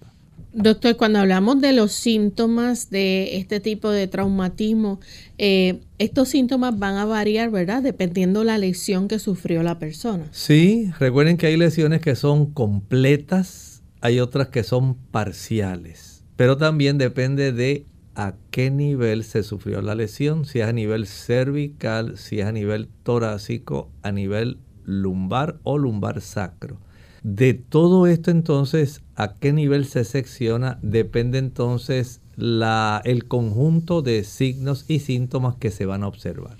[0.53, 4.99] Doctor, cuando hablamos de los síntomas de este tipo de traumatismo,
[5.37, 7.81] eh, estos síntomas van a variar, ¿verdad?
[7.81, 10.25] Dependiendo la lesión que sufrió la persona.
[10.31, 16.97] Sí, recuerden que hay lesiones que son completas, hay otras que son parciales, pero también
[16.97, 17.85] depende de
[18.15, 22.51] a qué nivel se sufrió la lesión, si es a nivel cervical, si es a
[22.51, 26.77] nivel torácico, a nivel lumbar o lumbar sacro.
[27.23, 30.79] De todo esto entonces, ¿a qué nivel se secciona?
[30.81, 36.57] Depende entonces el conjunto de signos y síntomas que se van a observar.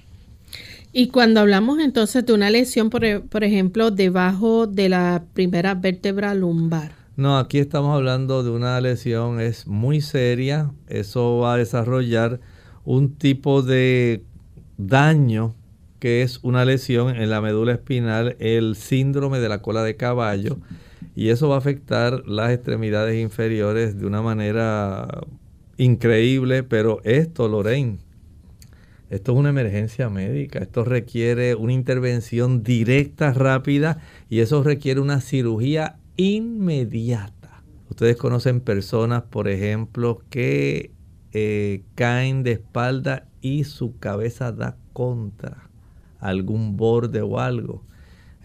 [0.93, 5.73] Y cuando hablamos entonces de una lesión, por, e, por ejemplo, debajo de la primera
[5.73, 6.91] vértebra lumbar.
[7.15, 12.41] No, aquí estamos hablando de una lesión, es muy seria, eso va a desarrollar
[12.85, 14.23] un tipo de
[14.77, 15.55] daño
[15.99, 20.57] que es una lesión en la médula espinal, el síndrome de la cola de caballo,
[21.15, 25.07] y eso va a afectar las extremidades inferiores de una manera
[25.77, 27.99] increíble, pero esto, Lorraine,
[29.09, 33.99] esto es una emergencia médica, esto requiere una intervención directa, rápida,
[34.29, 37.61] y eso requiere una cirugía inmediata.
[37.89, 40.91] Ustedes conocen personas, por ejemplo, que
[41.33, 45.69] eh, caen de espalda y su cabeza da contra
[46.19, 47.83] algún borde o algo.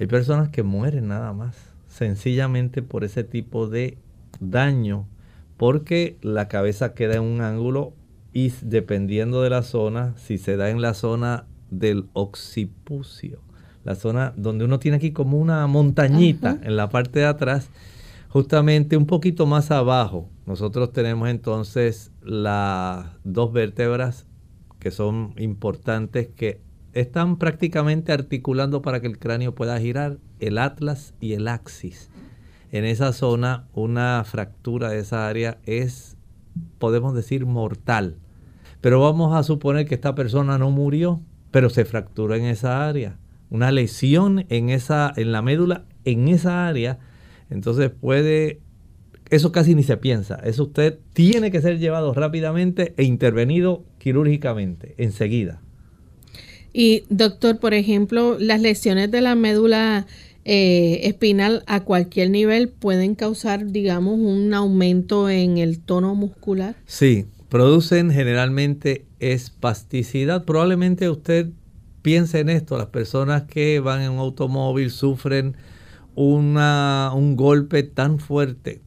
[0.01, 3.97] Hay personas que mueren nada más, sencillamente por ese tipo de
[4.39, 5.09] daño,
[5.57, 7.95] porque la cabeza queda en un ángulo
[8.35, 13.41] y dependiendo de la zona, si se da en la zona del occipucio,
[13.83, 17.71] la zona donde uno tiene aquí como una montañita en la parte de atrás,
[18.29, 24.27] justamente un poquito más abajo, nosotros tenemos entonces las dos vértebras
[24.81, 26.61] que son importantes que
[27.01, 32.11] están prácticamente articulando para que el cráneo pueda girar el atlas y el axis.
[32.73, 36.17] En esa zona, una fractura de esa área es,
[36.79, 38.17] podemos decir, mortal.
[38.81, 41.21] Pero vamos a suponer que esta persona no murió,
[41.51, 43.19] pero se fracturó en esa área.
[43.51, 46.99] Una lesión en, esa, en la médula, en esa área.
[47.51, 48.61] Entonces puede
[49.31, 50.37] eso casi ni se piensa.
[50.45, 55.61] Eso usted tiene que ser llevado rápidamente e intervenido quirúrgicamente, enseguida.
[56.79, 60.07] Y doctor, por ejemplo, las lesiones de la médula
[60.45, 66.77] eh, espinal a cualquier nivel pueden causar, digamos, un aumento en el tono muscular.
[66.85, 70.45] Sí, producen generalmente espasticidad.
[70.45, 71.49] Probablemente usted
[72.03, 75.57] piense en esto, las personas que van en un automóvil sufren
[76.15, 78.83] una, un golpe tan fuerte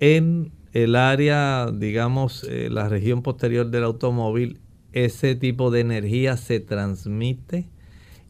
[0.00, 4.60] en el área, digamos, eh, la región posterior del automóvil,
[4.92, 7.68] ese tipo de energía se transmite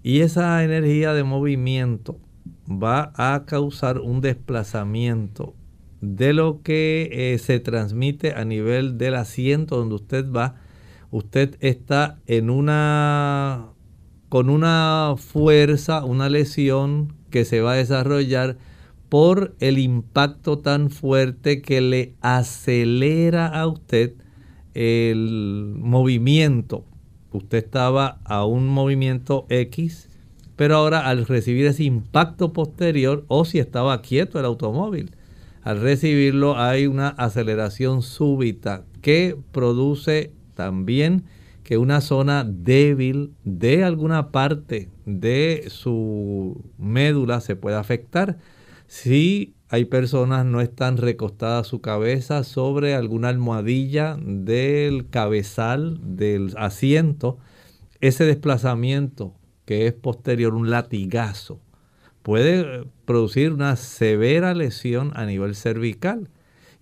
[0.03, 2.19] y esa energía de movimiento
[2.69, 5.55] va a causar un desplazamiento
[6.01, 10.57] de lo que eh, se transmite a nivel del asiento donde usted va.
[11.11, 13.69] Usted está en una
[14.29, 18.57] con una fuerza, una lesión que se va a desarrollar
[19.09, 24.15] por el impacto tan fuerte que le acelera a usted
[24.75, 26.85] el movimiento.
[27.33, 30.09] Usted estaba a un movimiento X,
[30.57, 35.12] pero ahora al recibir ese impacto posterior, o si estaba quieto el automóvil,
[35.62, 41.25] al recibirlo hay una aceleración súbita que produce también
[41.62, 48.39] que una zona débil de alguna parte de su médula se pueda afectar.
[48.89, 57.39] Si hay personas no están recostadas su cabeza sobre alguna almohadilla del cabezal del asiento,
[58.03, 59.33] ese desplazamiento
[59.64, 61.59] que es posterior, un latigazo,
[62.23, 66.29] puede producir una severa lesión a nivel cervical.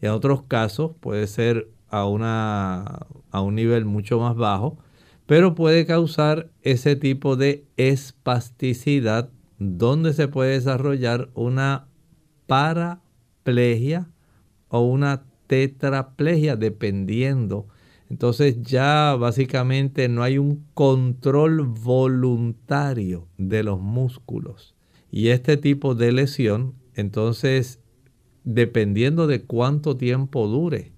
[0.02, 4.78] Y en otros casos puede ser a, una, a un nivel mucho más bajo,
[5.26, 9.30] pero puede causar ese tipo de espasticidad
[9.60, 11.86] donde se puede desarrollar una
[12.50, 14.10] paraplegia
[14.70, 17.68] o una tetraplegia, dependiendo.
[18.08, 24.74] Entonces ya básicamente no hay un control voluntario de los músculos.
[25.12, 27.78] Y este tipo de lesión, entonces,
[28.42, 30.90] dependiendo de cuánto tiempo dure.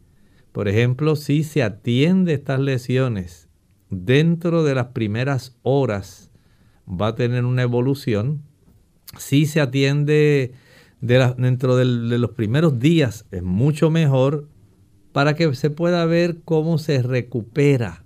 [0.53, 3.51] Por ejemplo, si se atiende estas lesiones
[3.91, 6.31] dentro de las primeras horas,
[6.89, 8.41] va a tener una evolución.
[9.19, 10.55] Si se atiende
[11.03, 14.49] dentro de los primeros días es mucho mejor
[15.13, 18.05] para que se pueda ver cómo se recupera.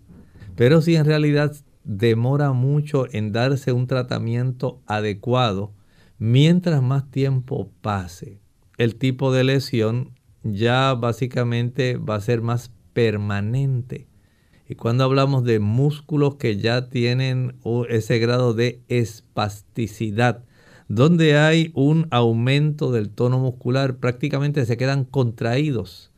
[0.56, 5.74] Pero si en realidad demora mucho en darse un tratamiento adecuado,
[6.18, 8.40] mientras más tiempo pase,
[8.78, 14.08] el tipo de lesión ya básicamente va a ser más permanente.
[14.68, 17.56] Y cuando hablamos de músculos que ya tienen
[17.90, 20.44] ese grado de espasticidad,
[20.88, 26.12] donde hay un aumento del tono muscular, prácticamente se quedan contraídos.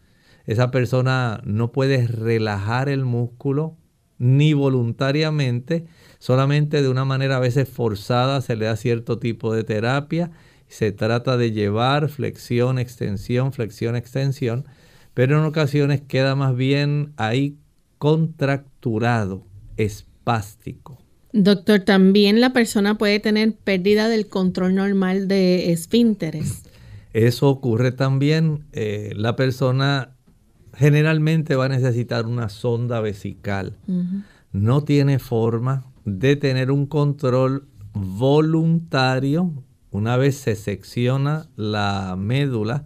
[0.47, 3.77] Esa persona no puede relajar el músculo
[4.19, 5.87] ni voluntariamente,
[6.19, 10.31] solamente de una manera a veces forzada se le da cierto tipo de terapia.
[10.67, 14.67] Se trata de llevar flexión, extensión, flexión, extensión,
[15.15, 17.57] pero en ocasiones queda más bien ahí
[17.99, 19.47] contracturado,
[19.77, 21.08] espástico.
[21.33, 26.63] Doctor, también la persona puede tener pérdida del control normal de esfínteres.
[27.13, 28.65] Eso ocurre también.
[28.73, 30.15] Eh, la persona
[30.75, 33.77] generalmente va a necesitar una sonda vesical.
[34.53, 39.53] No tiene forma de tener un control voluntario
[39.91, 42.85] una vez se secciona la médula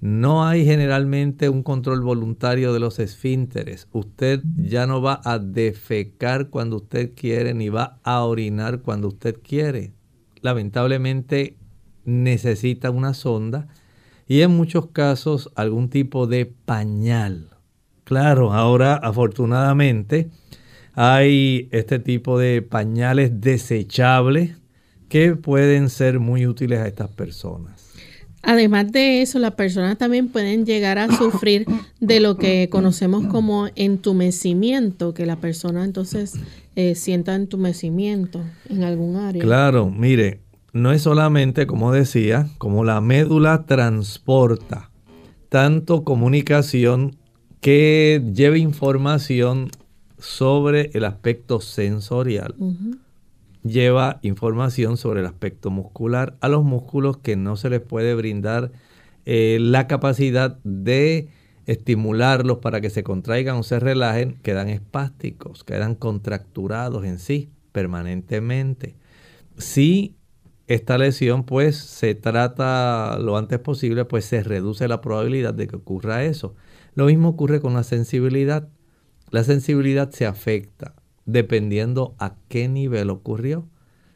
[0.00, 3.86] no hay generalmente un control voluntario de los esfínteres.
[3.92, 9.36] Usted ya no va a defecar cuando usted quiere ni va a orinar cuando usted
[9.42, 9.92] quiere.
[10.40, 11.56] Lamentablemente
[12.04, 13.68] necesita una sonda
[14.26, 17.50] y en muchos casos algún tipo de pañal.
[18.04, 20.30] Claro, ahora afortunadamente
[20.94, 24.56] hay este tipo de pañales desechables
[25.10, 27.79] que pueden ser muy útiles a estas personas.
[28.42, 31.66] Además de eso, las personas también pueden llegar a sufrir
[32.00, 36.34] de lo que conocemos como entumecimiento, que la persona entonces
[36.76, 39.42] eh, sienta entumecimiento en algún área.
[39.42, 40.40] Claro, mire,
[40.72, 44.90] no es solamente, como decía, como la médula transporta
[45.50, 47.16] tanto comunicación
[47.60, 49.68] que lleve información
[50.18, 52.54] sobre el aspecto sensorial.
[53.62, 56.36] Lleva información sobre el aspecto muscular.
[56.40, 58.72] A los músculos que no se les puede brindar
[59.26, 61.28] eh, la capacidad de
[61.66, 68.96] estimularlos para que se contraigan o se relajen, quedan espásticos, quedan contracturados en sí permanentemente.
[69.56, 70.16] Si
[70.66, 75.76] esta lesión pues se trata lo antes posible, pues se reduce la probabilidad de que
[75.76, 76.54] ocurra eso.
[76.94, 78.68] Lo mismo ocurre con la sensibilidad.
[79.30, 80.94] La sensibilidad se afecta
[81.32, 83.66] dependiendo a qué nivel ocurrió.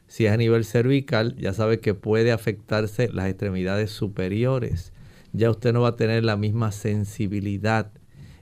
[0.07, 4.93] Si es a nivel cervical, ya sabe que puede afectarse las extremidades superiores.
[5.33, 7.91] Ya usted no va a tener la misma sensibilidad.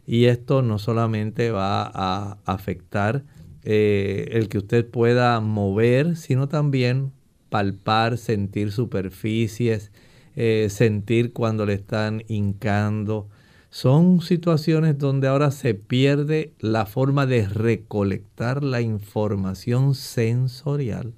[0.05, 3.23] Y esto no solamente va a afectar
[3.63, 7.13] eh, el que usted pueda mover, sino también
[7.49, 9.91] palpar, sentir superficies,
[10.35, 13.29] eh, sentir cuando le están hincando.
[13.73, 21.13] Son situaciones donde ahora se pierde la forma de recolectar la información sensorial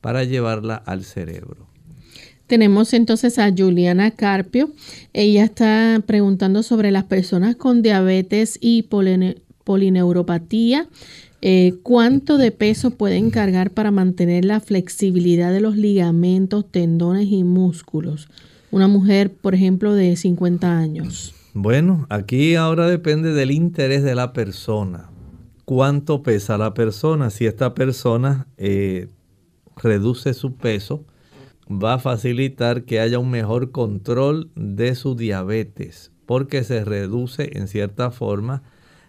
[0.00, 1.66] para llevarla al cerebro.
[2.46, 4.70] Tenemos entonces a Juliana Carpio.
[5.12, 8.88] Ella está preguntando sobre las personas con diabetes y
[9.64, 10.88] polineuropatía.
[11.42, 17.44] Eh, ¿Cuánto de peso pueden cargar para mantener la flexibilidad de los ligamentos, tendones y
[17.44, 18.30] músculos?
[18.70, 21.34] Una mujer, por ejemplo, de 50 años.
[21.54, 25.10] Bueno, aquí ahora depende del interés de la persona.
[25.64, 27.30] ¿Cuánto pesa la persona?
[27.30, 29.08] Si esta persona eh,
[29.76, 31.06] reduce su peso,
[31.70, 37.66] va a facilitar que haya un mejor control de su diabetes, porque se reduce en
[37.66, 38.62] cierta forma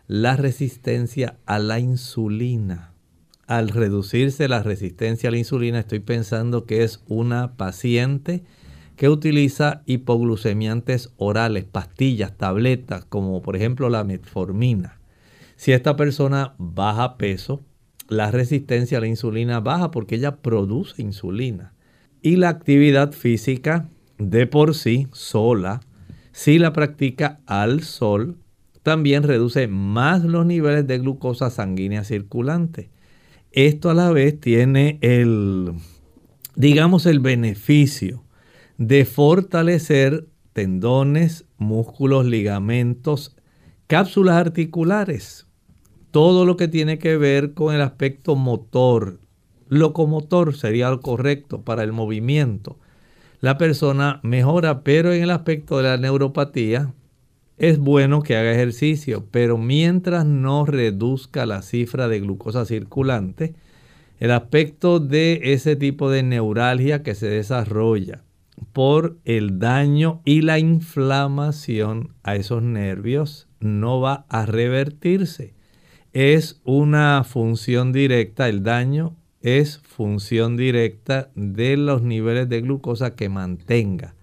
[0.08, 2.94] la resistencia a la insulina.
[3.48, 8.44] Al reducirse la resistencia a la insulina, estoy pensando que es una paciente
[9.00, 15.00] que utiliza hipoglucemiantes orales, pastillas, tabletas, como por ejemplo la metformina.
[15.56, 17.62] Si esta persona baja peso,
[18.10, 21.72] la resistencia a la insulina baja porque ella produce insulina.
[22.22, 23.88] Y la actividad física
[24.18, 25.80] de por sí, sola,
[26.34, 28.36] si la practica al sol,
[28.84, 32.90] también reduce más los niveles de glucosa sanguínea circulante.
[33.54, 35.72] Esto a la vez tiene el,
[36.58, 38.26] digamos, el beneficio
[38.80, 43.36] de fortalecer tendones, músculos, ligamentos,
[43.88, 45.48] cápsulas articulares,
[46.12, 49.20] todo lo que tiene que ver con el aspecto motor,
[49.68, 52.80] locomotor sería lo correcto para el movimiento.
[53.42, 56.94] La persona mejora, pero en el aspecto de la neuropatía
[57.58, 63.56] es bueno que haga ejercicio, pero mientras no reduzca la cifra de glucosa circulante,
[64.20, 68.24] el aspecto de ese tipo de neuralgia que se desarrolla
[68.74, 75.54] por el daño y la inflamación a esos nervios no va a revertirse.
[76.14, 83.30] Es una función directa, el daño es función directa de los niveles de glucosa que
[83.30, 84.16] mantenga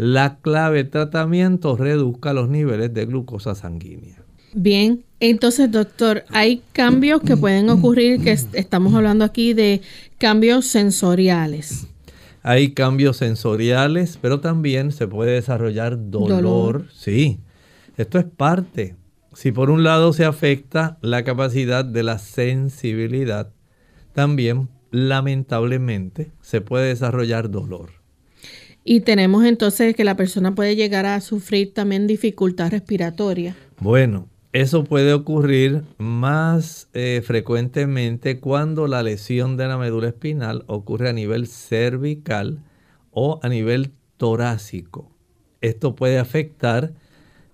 [0.00, 4.16] la clave de tratamiento reduzca los niveles de glucosa sanguínea.
[4.54, 9.82] Bien, entonces doctor, hay cambios que pueden ocurrir, que estamos hablando aquí de
[10.16, 11.86] cambios sensoriales.
[12.42, 16.42] Hay cambios sensoriales, pero también se puede desarrollar dolor.
[16.42, 16.86] dolor.
[16.92, 17.40] Sí,
[17.96, 18.96] esto es parte.
[19.34, 23.52] Si por un lado se afecta la capacidad de la sensibilidad,
[24.12, 27.90] también lamentablemente se puede desarrollar dolor.
[28.82, 33.54] Y tenemos entonces que la persona puede llegar a sufrir también dificultad respiratoria.
[33.78, 41.08] Bueno, eso puede ocurrir más eh, frecuentemente cuando la lesión de la médula espinal ocurre
[41.08, 42.64] a nivel cervical
[43.12, 45.10] o a nivel torácico.
[45.60, 46.94] Esto puede afectar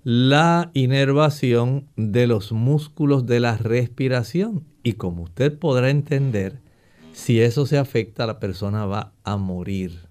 [0.05, 4.65] la inervación de los músculos de la respiración.
[4.83, 6.61] Y como usted podrá entender,
[7.13, 10.09] si eso se afecta, la persona va a morir.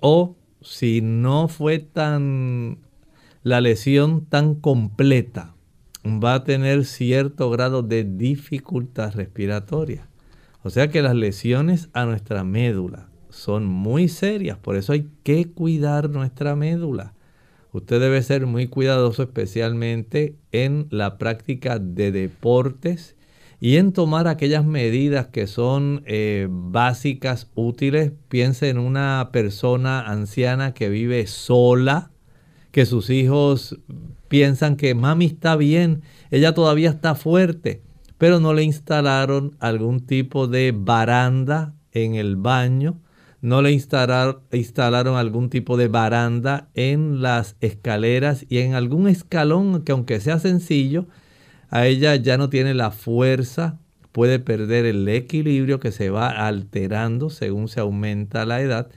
[0.00, 2.78] O si no fue tan
[3.42, 5.54] la lesión tan completa,
[6.04, 10.08] va a tener cierto grado de dificultad respiratoria.
[10.62, 15.50] O sea que las lesiones a nuestra médula son muy serias, por eso hay que
[15.50, 17.14] cuidar nuestra médula.
[17.72, 23.14] Usted debe ser muy cuidadoso especialmente en la práctica de deportes
[23.60, 28.12] y en tomar aquellas medidas que son eh, básicas, útiles.
[28.28, 32.10] Piense en una persona anciana que vive sola,
[32.70, 33.78] que sus hijos
[34.28, 37.82] piensan que mami está bien, ella todavía está fuerte,
[38.18, 43.00] pero no le instalaron algún tipo de baranda en el baño,
[43.40, 49.82] no le instalaron, instalaron algún tipo de baranda en las escaleras y en algún escalón
[49.82, 51.06] que aunque sea sencillo,
[51.70, 53.78] a ella ya no tiene la fuerza
[54.18, 58.88] puede perder el equilibrio que se va alterando según se aumenta la edad.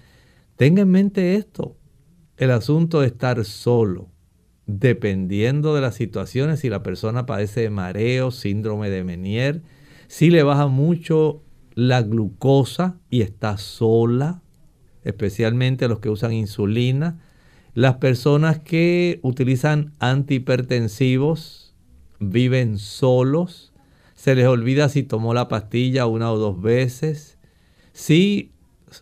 [0.55, 1.75] Tenga en mente esto,
[2.41, 4.09] el asunto de estar solo,
[4.65, 9.61] dependiendo de las situaciones, si la persona padece de mareo, síndrome de Menier,
[10.07, 11.43] si le baja mucho
[11.75, 14.41] la glucosa y está sola,
[15.03, 17.21] especialmente los que usan insulina,
[17.75, 21.75] las personas que utilizan antihipertensivos
[22.19, 23.71] viven solos,
[24.15, 27.37] se les olvida si tomó la pastilla una o dos veces,
[27.93, 28.51] si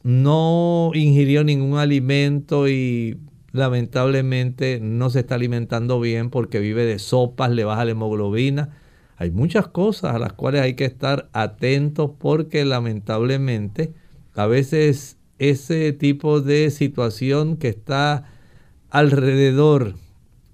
[0.03, 3.17] no ingirió ningún alimento y
[3.51, 8.77] lamentablemente no se está alimentando bien porque vive de sopas, le baja la hemoglobina.
[9.17, 13.93] Hay muchas cosas a las cuales hay que estar atentos porque lamentablemente
[14.35, 18.25] a veces ese tipo de situación que está
[18.89, 19.95] alrededor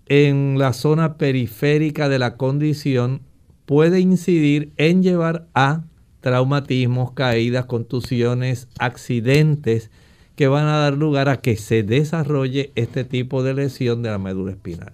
[0.07, 3.21] en la zona periférica de la condición
[3.65, 5.83] puede incidir en llevar a
[6.21, 9.91] traumatismos, caídas, contusiones, accidentes
[10.35, 14.17] que van a dar lugar a que se desarrolle este tipo de lesión de la
[14.17, 14.93] médula espinal.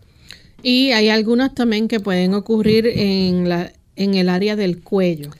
[0.64, 5.32] Y hay algunas también que pueden ocurrir en, la, en el área del cuello.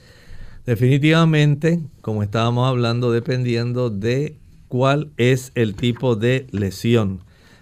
[0.66, 4.36] Definitivamente, como estábamos hablando, dependiendo de
[4.68, 7.20] cuál es el tipo de lesión.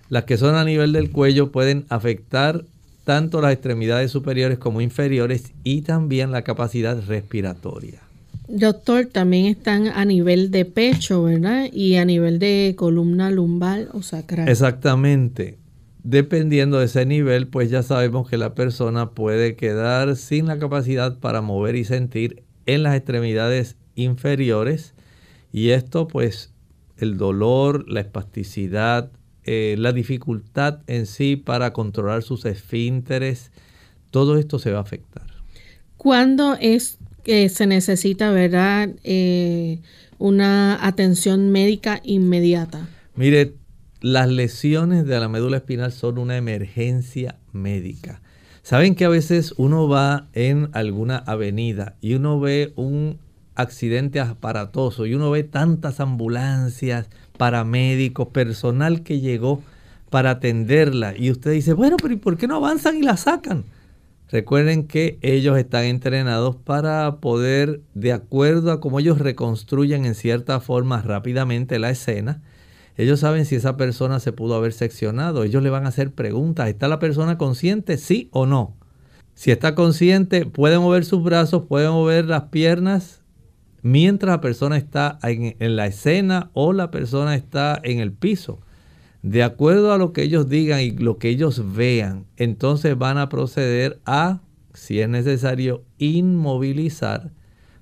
[0.09, 2.65] Las que son a nivel del cuello pueden afectar
[3.05, 8.01] tanto las extremidades superiores como inferiores y también la capacidad respiratoria.
[8.53, 11.67] Doctor, también están a nivel de pecho, ¿verdad?
[11.73, 14.49] Y a nivel de columna lumbar o sacral.
[14.49, 15.59] Exactamente.
[16.03, 21.19] Dependiendo de ese nivel, pues ya sabemos que la persona puede quedar sin la capacidad
[21.21, 24.95] para mover y sentir en las extremidades inferiores.
[25.53, 26.53] Y esto, pues,
[26.97, 29.13] el dolor, la espasticidad,
[29.45, 33.53] eh, la dificultad en sí para controlar sus esfínteres,
[34.11, 35.27] todo esto se va a afectar.
[35.97, 39.79] ¿Cuándo es que se necesita, verdad, eh,
[40.19, 42.89] una atención médica inmediata?
[43.17, 43.55] Mire,
[44.01, 48.23] las lesiones de la médula espinal son una emergencia médica.
[48.63, 53.19] Saben que a veces uno va en alguna avenida y uno ve un
[53.55, 59.63] accidente aparatoso y uno ve tantas ambulancias, paramédicos, personal que llegó
[60.11, 63.65] para atenderla y usted dice, bueno, pero ¿y por qué no avanzan y la sacan?
[64.31, 70.61] Recuerden que ellos están entrenados para poder, de acuerdo a cómo ellos reconstruyen en cierta
[70.61, 72.41] forma rápidamente la escena,
[72.97, 75.43] ellos saben si esa persona se pudo haber seccionado.
[75.43, 76.69] Ellos le van a hacer preguntas.
[76.69, 77.97] ¿Está la persona consciente?
[77.97, 78.77] Sí o no.
[79.35, 83.23] Si está consciente, puede mover sus brazos, puede mover las piernas
[83.83, 88.61] mientras la persona está en, en la escena o la persona está en el piso
[89.23, 93.29] de acuerdo a lo que ellos digan y lo que ellos vean, entonces van a
[93.29, 94.41] proceder a,
[94.73, 97.33] si es necesario, inmovilizar,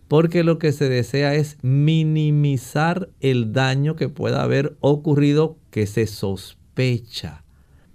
[0.09, 6.07] porque lo que se desea es minimizar el daño que pueda haber ocurrido que se
[6.07, 7.45] sospecha.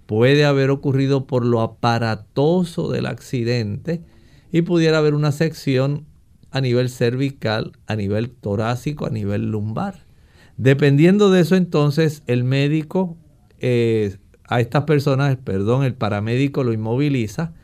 [0.06, 4.02] Puede haber ocurrido por lo aparatoso del accidente
[4.52, 6.06] y pudiera haber una sección
[6.50, 10.06] a nivel cervical, a nivel torácico, a nivel lumbar.
[10.56, 13.16] Dependiendo de eso, entonces el médico
[13.66, 17.54] eh, a estas personas, perdón, el paramédico lo inmoviliza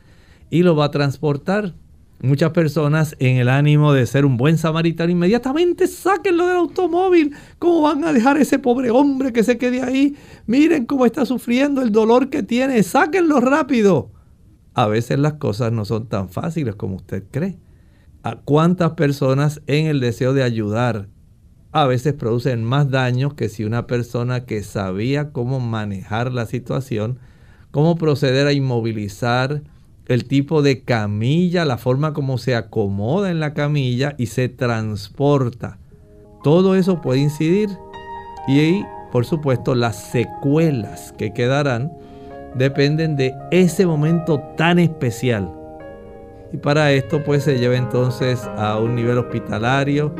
[0.49, 1.75] y lo va a transportar.
[2.23, 7.35] Muchas personas en el ánimo de ser un buen samaritano inmediatamente sáquenlo del automóvil.
[7.59, 10.15] ¿Cómo van a dejar ese pobre hombre que se quede ahí?
[10.47, 12.81] Miren cómo está sufriendo el dolor que tiene.
[12.81, 14.09] Sáquenlo rápido.
[14.73, 17.59] A veces las cosas no son tan fáciles como usted cree.
[18.23, 21.09] ¿A cuántas personas en el deseo de ayudar
[21.71, 27.19] a veces producen más daño que si una persona que sabía cómo manejar la situación,
[27.71, 29.61] cómo proceder a inmovilizar
[30.07, 35.77] el tipo de camilla, la forma como se acomoda en la camilla y se transporta.
[36.43, 37.69] Todo eso puede incidir
[38.47, 41.91] y por supuesto las secuelas que quedarán
[42.55, 45.49] dependen de ese momento tan especial.
[46.51, 50.13] Y para esto pues se lleva entonces a un nivel hospitalario,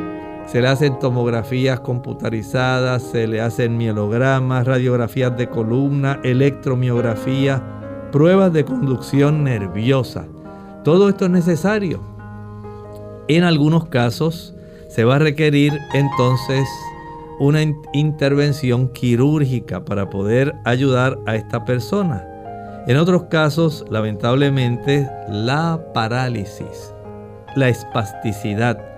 [0.52, 7.64] se le hacen tomografías computarizadas, se le hacen mielogramas, radiografías de columna, electromiografía,
[8.12, 10.26] pruebas de conducción nerviosa.
[10.84, 12.04] Todo esto es necesario.
[13.30, 14.54] En algunos casos
[14.89, 16.68] se va a requerir entonces
[17.39, 17.62] una
[17.93, 22.28] intervención quirúrgica para poder ayudar a esta persona.
[22.88, 26.93] En otros casos, lamentablemente, la parálisis,
[27.56, 28.91] la espasticidad,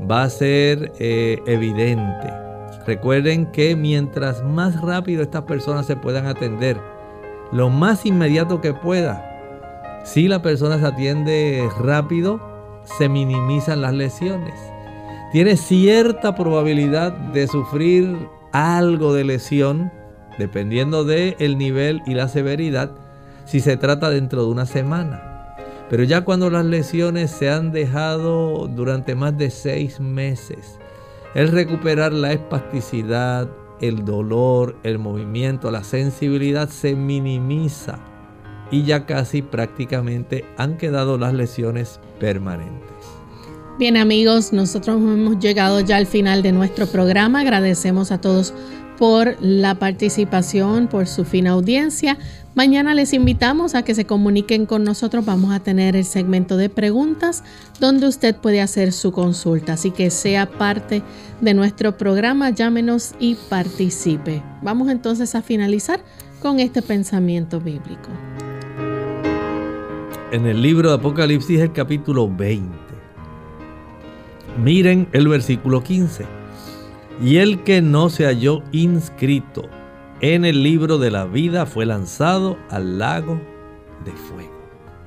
[0.00, 2.32] va a ser eh, evidente.
[2.86, 6.80] Recuerden que mientras más rápido estas personas se puedan atender,
[7.52, 9.24] lo más inmediato que pueda,
[10.04, 12.40] si la persona se atiende rápido,
[12.84, 14.54] se minimizan las lesiones.
[15.32, 18.16] Tiene cierta probabilidad de sufrir
[18.52, 19.92] algo de lesión,
[20.38, 22.92] dependiendo del el nivel y la severidad,
[23.44, 25.27] si se trata dentro de una semana.
[25.90, 30.78] Pero ya cuando las lesiones se han dejado durante más de seis meses,
[31.34, 33.48] el recuperar la espasticidad,
[33.80, 37.98] el dolor, el movimiento, la sensibilidad se minimiza
[38.70, 42.88] y ya casi prácticamente han quedado las lesiones permanentes.
[43.78, 47.40] Bien amigos, nosotros hemos llegado ya al final de nuestro programa.
[47.40, 48.52] Agradecemos a todos
[48.98, 52.18] por la participación, por su fina audiencia.
[52.54, 55.24] Mañana les invitamos a que se comuniquen con nosotros.
[55.24, 57.44] Vamos a tener el segmento de preguntas
[57.78, 59.74] donde usted puede hacer su consulta.
[59.74, 61.02] Así que sea parte
[61.40, 64.42] de nuestro programa, llámenos y participe.
[64.62, 66.00] Vamos entonces a finalizar
[66.42, 68.08] con este pensamiento bíblico.
[70.32, 72.76] En el libro de Apocalipsis, el capítulo 20.
[74.62, 76.37] Miren el versículo 15.
[77.20, 79.62] Y el que no se halló inscrito
[80.20, 83.40] en el libro de la vida fue lanzado al lago
[84.04, 84.52] de fuego.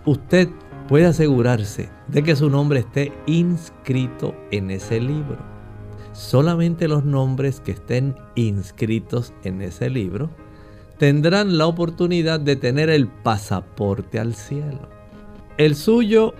[0.05, 0.49] Usted
[0.87, 5.37] puede asegurarse de que su nombre esté inscrito en ese libro.
[6.11, 10.29] Solamente los nombres que estén inscritos en ese libro
[10.97, 14.89] tendrán la oportunidad de tener el pasaporte al cielo.
[15.57, 16.33] El suyo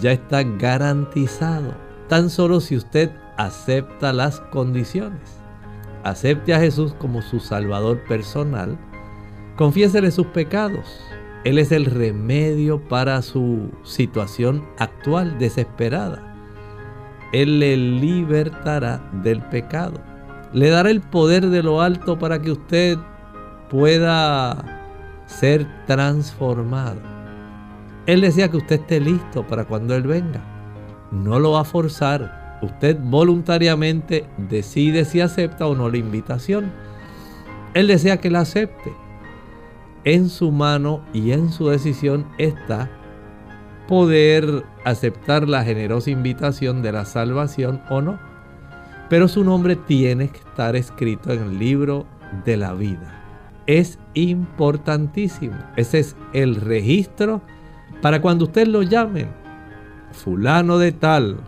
[0.00, 1.74] ya está garantizado,
[2.08, 5.44] tan solo si usted acepta las condiciones
[6.04, 8.78] acepte a Jesús como su Salvador personal,
[9.56, 11.00] confiésele sus pecados.
[11.44, 16.22] Él es el remedio para su situación actual desesperada.
[17.32, 20.00] Él le libertará del pecado.
[20.52, 22.96] Le dará el poder de lo alto para que usted
[23.68, 24.62] pueda
[25.26, 27.00] ser transformado.
[28.06, 30.42] Él desea que usted esté listo para cuando Él venga.
[31.10, 36.72] No lo va a forzar, Usted voluntariamente decide si acepta o no la invitación.
[37.74, 38.92] Él desea que la acepte.
[40.04, 42.90] En su mano y en su decisión está
[43.88, 48.18] poder aceptar la generosa invitación de la salvación o no.
[49.08, 52.06] Pero su nombre tiene que estar escrito en el libro
[52.44, 53.22] de la vida.
[53.66, 55.56] Es importantísimo.
[55.76, 57.42] Ese es el registro
[58.02, 59.26] para cuando usted lo llame.
[60.12, 61.38] Fulano de tal,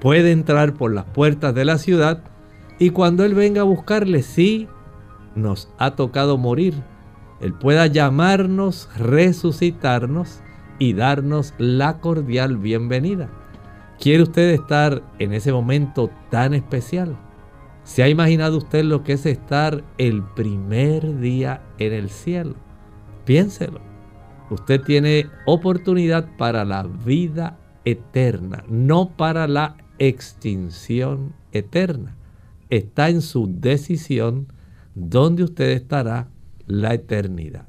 [0.00, 2.22] puede entrar por las puertas de la ciudad
[2.78, 4.68] y cuando Él venga a buscarle, sí,
[5.34, 6.74] nos ha tocado morir.
[7.40, 10.40] Él pueda llamarnos, resucitarnos
[10.78, 13.28] y darnos la cordial bienvenida.
[13.98, 17.16] ¿Quiere usted estar en ese momento tan especial?
[17.82, 22.54] ¿Se ha imaginado usted lo que es estar el primer día en el cielo?
[23.24, 23.80] Piénselo.
[24.50, 32.16] Usted tiene oportunidad para la vida eterna, no para la extinción eterna.
[32.70, 34.48] Está en su decisión
[34.94, 36.28] dónde usted estará
[36.66, 37.66] la eternidad.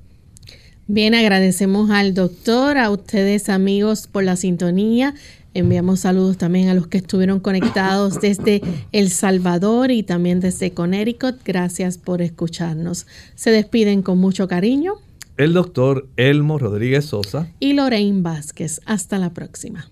[0.88, 5.16] Bien, agradecemos al doctor, a ustedes amigos por la sintonía.
[5.54, 8.62] Enviamos saludos también a los que estuvieron conectados desde
[8.94, 11.44] El Salvador y también desde Connecticut.
[11.44, 13.06] Gracias por escucharnos.
[13.36, 14.94] Se despiden con mucho cariño.
[15.36, 18.82] El doctor Elmo Rodríguez Sosa y Lorraine Vázquez.
[18.86, 19.92] Hasta la próxima.